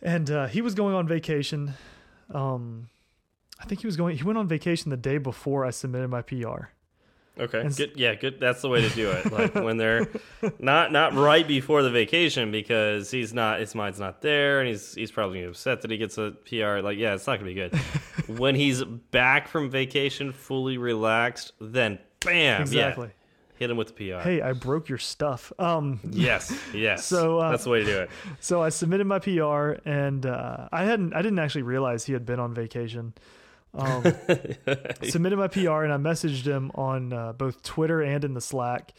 [0.00, 1.74] And uh, he was going on vacation.
[2.32, 2.88] Um,
[3.60, 4.16] I think he was going.
[4.16, 6.70] He went on vacation the day before I submitted my PR.
[7.38, 7.60] Okay.
[7.60, 7.92] And good.
[7.96, 8.14] Yeah.
[8.14, 8.40] Good.
[8.40, 9.30] That's the way to do it.
[9.32, 10.08] Like when they're
[10.58, 14.94] not not right before the vacation because he's not his mind's not there and he's
[14.94, 16.80] he's probably upset that he gets a PR.
[16.80, 17.74] Like yeah, it's not gonna be good.
[18.28, 22.62] when he's back from vacation, fully relaxed, then bam.
[22.62, 23.08] Exactly.
[23.08, 23.12] Yeah,
[23.58, 24.20] hit him with the PR.
[24.20, 25.52] Hey, I broke your stuff.
[25.58, 27.04] Um, yes, yes.
[27.18, 28.10] So uh, that's the way to do it.
[28.40, 32.24] So I submitted my PR, and uh, I hadn't, I didn't actually realize he had
[32.26, 33.14] been on vacation.
[33.74, 34.02] Um,
[35.02, 38.92] submitted my PR and I messaged him on uh, both Twitter and in the Slack,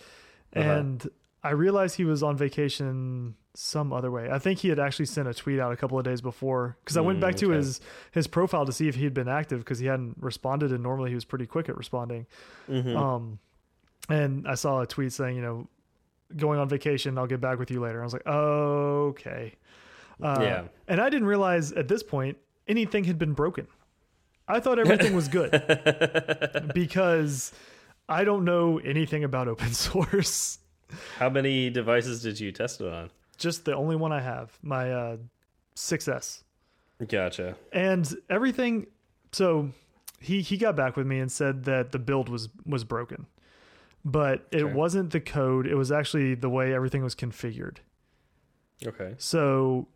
[0.55, 0.69] uh-huh.
[0.69, 1.09] and uh-huh.
[1.41, 4.29] I realized he was on vacation some other way.
[4.29, 6.97] I think he had actually sent a tweet out a couple of days before because
[6.97, 9.59] I went back mm, to his his profile to see if he had been active
[9.59, 12.27] because he hadn't responded, and normally he was pretty quick at responding.
[12.69, 12.95] Mm-hmm.
[12.95, 13.39] Um,
[14.07, 15.67] and I saw a tweet saying, you know,
[16.35, 17.17] going on vacation.
[17.17, 18.01] I'll get back with you later.
[18.01, 19.53] I was like, okay.
[20.21, 20.63] Uh, yeah.
[20.87, 23.67] And I didn't realize at this point anything had been broken.
[24.49, 25.51] I thought everything was good
[26.73, 27.51] because
[28.09, 30.59] I don't know anything about open source.
[31.17, 33.11] How many devices did you test it on?
[33.37, 35.17] Just the only one I have, my uh,
[35.75, 36.41] 6S.
[37.07, 37.55] Gotcha.
[37.71, 38.87] and everything.
[39.31, 39.69] So
[40.19, 43.27] he he got back with me and said that the build was was broken,
[44.03, 44.73] but it Okay.
[44.73, 45.65] wasn't the code.
[45.67, 47.77] It was actually the way everything was configured.
[48.85, 49.13] Okay.
[49.17, 49.87] So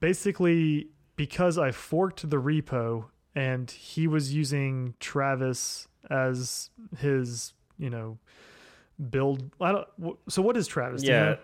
[0.00, 8.18] basically, because I forked the repo and he was using Travis as his, you know,
[9.10, 9.50] build.
[9.60, 10.18] I don't.
[10.28, 11.02] So what is Travis?
[11.02, 11.24] You Yeah.
[11.24, 11.38] know?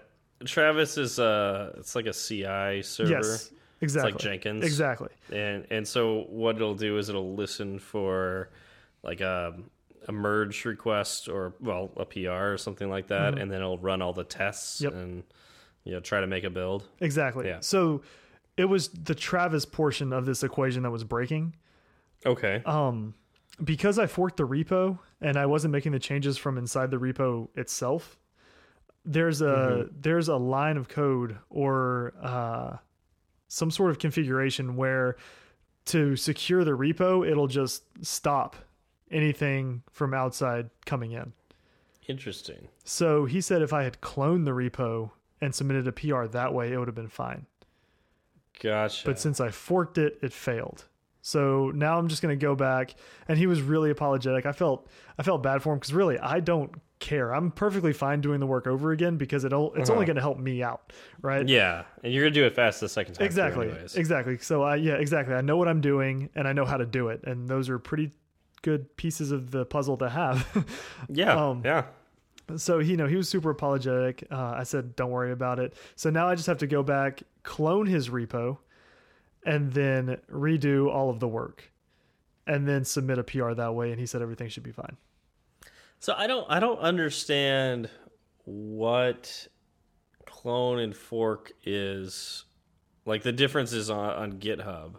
[0.47, 1.74] Travis is a.
[1.78, 3.11] it's like a CI server.
[3.11, 3.53] Yes.
[3.82, 4.12] Exactly.
[4.12, 4.64] It's like Jenkins.
[4.64, 5.09] Exactly.
[5.32, 8.51] And and so what it'll do is it'll listen for
[9.03, 9.55] like a
[10.09, 13.43] a merge request or well a PR or something like that, mm-hmm.
[13.43, 14.80] and then it'll run all the tests.
[14.80, 14.93] Yep.
[14.93, 15.22] and
[15.84, 16.86] you know try to make a build.
[17.01, 17.47] Exactly.
[17.47, 17.61] Yeah.
[17.61, 18.03] So
[18.57, 21.55] it was the Travis portion of this equation that was breaking.
[22.27, 22.62] Okay.
[22.66, 23.14] Um,
[23.62, 27.49] because I forked the repo and I wasn't making the changes from inside the repo
[27.57, 28.18] itself.
[29.05, 30.01] There's a Mm-hmm.
[30.01, 32.77] there's a line of code or uh,
[33.49, 35.16] some sort of configuration where
[35.87, 38.57] to secure the repo, it'll just stop
[39.11, 41.33] anything from outside coming in.
[42.07, 42.68] Interesting.
[42.85, 45.11] So he said if I had cloned the repo
[45.41, 47.47] and submitted a PR that way, it would have been fine.
[48.62, 49.07] Gotcha.
[49.07, 50.85] But since I forked it, it failed.
[51.23, 52.95] So now I'm just going to go back
[53.29, 54.47] and he was really apologetic.
[54.47, 57.35] I felt I felt bad for him cuz really I don't care.
[57.35, 60.07] I'm perfectly fine doing the work over again because it'll it's only Uh-huh.
[60.07, 60.93] going to help me out,
[61.23, 61.47] right?
[61.49, 63.25] yeah, and you're gonna do it fast the second time.
[63.27, 63.71] Exactly.
[63.97, 64.39] Exactly.
[64.39, 65.35] So I yeah, exactly.
[65.35, 67.79] I know what I'm doing and I know how to do it and those are
[67.79, 68.12] pretty
[68.62, 70.47] good pieces of the puzzle to have.
[71.09, 71.35] Yeah.
[71.35, 71.85] Um, yeah.
[72.57, 76.11] so you know he was super apologetic uh, i said don't worry about it so
[76.11, 78.59] now i just have to go back clone his repo
[79.45, 81.72] and then redo all of the work
[82.47, 84.97] and then submit a pr that way and he said everything should be fine
[85.99, 87.88] So I don't I don't understand
[88.45, 89.47] what
[90.26, 92.45] clone and fork is
[93.05, 94.95] like the differences on, on GitHub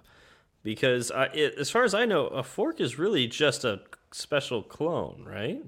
[0.64, 3.82] because I, it, as far as I know, a fork is really just a
[4.12, 5.64] special clone, right?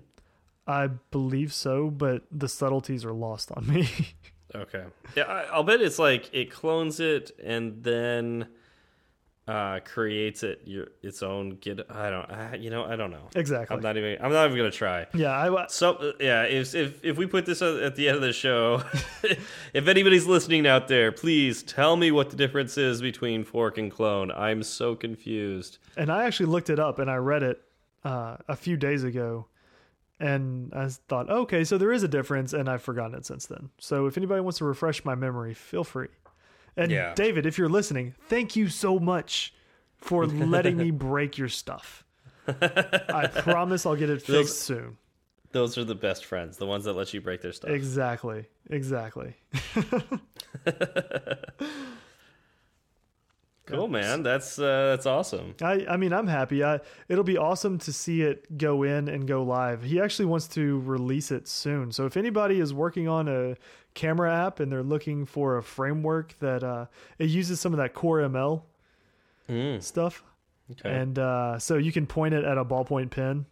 [0.66, 3.90] i believe so but the subtleties are lost on me
[4.56, 4.84] Okay.
[5.18, 8.48] Yeah, I, I'll bet it's like it clones it and then
[9.48, 11.86] uh, creates it your its own Git.
[11.90, 12.32] I don't.
[12.32, 13.28] I, you know, I don't know.
[13.36, 14.18] exactly I'm not even.
[14.22, 15.06] I'm not even gonna try.
[15.14, 18.16] yeah i So uh, yeah, if if if we put this at at the end
[18.16, 18.84] of the show,
[19.74, 23.92] if anybody's listening out there, please tell me what the difference is between fork and
[23.92, 24.32] clone.
[24.32, 25.78] I'm so confused.
[25.98, 27.62] and i actually looked it up and i read it
[28.04, 29.48] uh, a few days ago
[30.20, 33.70] and i thought okay so there is a difference and i've forgotten it since then
[33.80, 36.08] so if anybody wants to refresh my memory feel free
[36.78, 37.14] and Yeah.
[37.16, 39.54] david if you're listening thank you so much
[39.98, 42.04] for letting me break your stuff
[42.48, 44.98] i promise i'll get it Those- fixed soon
[45.52, 47.70] Those are the best friends, the ones that let you break their stuff.
[47.70, 49.36] exactly exactly
[53.66, 54.24] Cool, man.
[54.24, 55.56] That's uh, that's awesome.
[55.62, 56.64] I, I mean, I'm happy.
[56.66, 59.84] I, it'll be awesome to see it go in and go live.
[59.84, 61.92] He actually wants to release it soon.
[61.94, 63.56] So if anybody is working on a
[63.94, 66.88] camera app and they're looking for a framework that uh,
[67.20, 68.64] it uses some of that Core ML
[69.50, 70.24] Mm, stuff,
[70.72, 70.90] okay.
[70.90, 73.46] and uh, so you can point it at a ballpoint pen,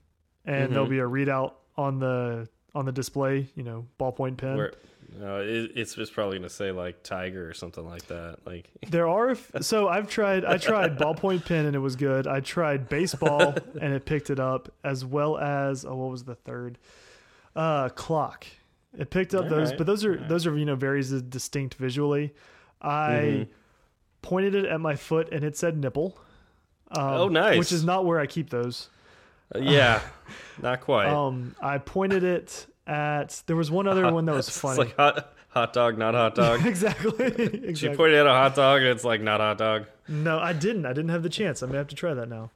[0.45, 0.89] and there'll Mhm.
[0.89, 3.47] be a readout on the on the display.
[3.55, 4.57] You know, ballpoint pen.
[4.57, 4.73] Where,
[5.19, 8.37] uh, it, it's just probably gonna say like tiger or something like that.
[8.45, 12.27] Like There are so I've tried I tried ballpoint pen and it was good.
[12.27, 16.35] I tried baseball and it picked it up as well as oh what was the
[16.35, 16.77] third?
[17.55, 18.45] Uh clock.
[18.97, 20.29] It picked up those Alright, but those are alright.
[20.29, 22.33] those are you know very distinct visually.
[22.81, 23.47] I Mhm.
[24.21, 26.17] pointed it at my foot and it said nipple.
[26.97, 27.57] Um, Oh, nice.
[27.57, 28.89] Which is not where I keep those.
[29.55, 30.01] uh, yeah,
[30.61, 31.07] not quite.
[31.07, 34.79] Um I pointed it at there was one other one that was It's funny.
[34.79, 36.65] like hot hot dog, not hot dog.
[36.65, 37.11] exactly.
[37.35, 37.95] She exactly.
[37.97, 39.85] pointed at a hot dog and it's like not hot dog.
[40.07, 40.85] No, I didn't.
[40.85, 41.61] I didn't have the chance.
[41.61, 42.51] I'm gonna have to try that now.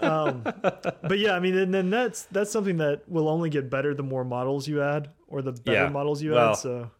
[0.00, 3.94] Um, but yeah, I mean, and then that's that's something that will only get better
[3.94, 5.88] the more models you add, or the better Yeah.
[5.90, 6.56] models you Well, add.
[6.56, 6.90] So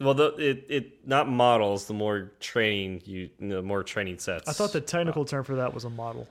[0.00, 1.86] Well, the, it it not models.
[1.86, 4.48] The more training you, the more training sets.
[4.48, 6.26] I thought the technical term for that was a model.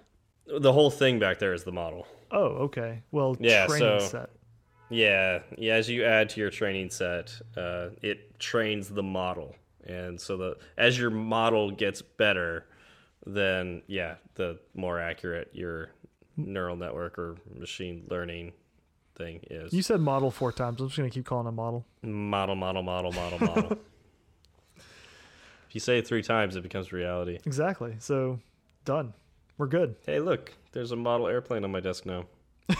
[0.47, 2.07] the whole thing back there is the model.
[2.31, 3.01] Oh, okay.
[3.11, 4.29] Well, Yeah, training so- set.
[4.89, 5.73] Yeah, yeah.
[5.73, 9.55] As you add to your training set, uh, it trains the model,
[9.85, 12.67] and so the as your model gets better,
[13.25, 15.89] then yeah, the more accurate your
[16.37, 18.53] neural network or machine learning
[19.15, 19.73] thing is.
[19.73, 20.79] You said model four times.
[20.81, 21.85] I'm just gonna keep calling it model.
[22.03, 23.71] model, model, model, model, model.
[24.75, 27.39] if you say it three times, it becomes reality.
[27.45, 27.95] Exactly.
[27.99, 28.39] So
[28.83, 29.13] done.
[29.57, 29.95] We're good.
[30.05, 32.25] Hey, look, there's a model airplane on my desk now.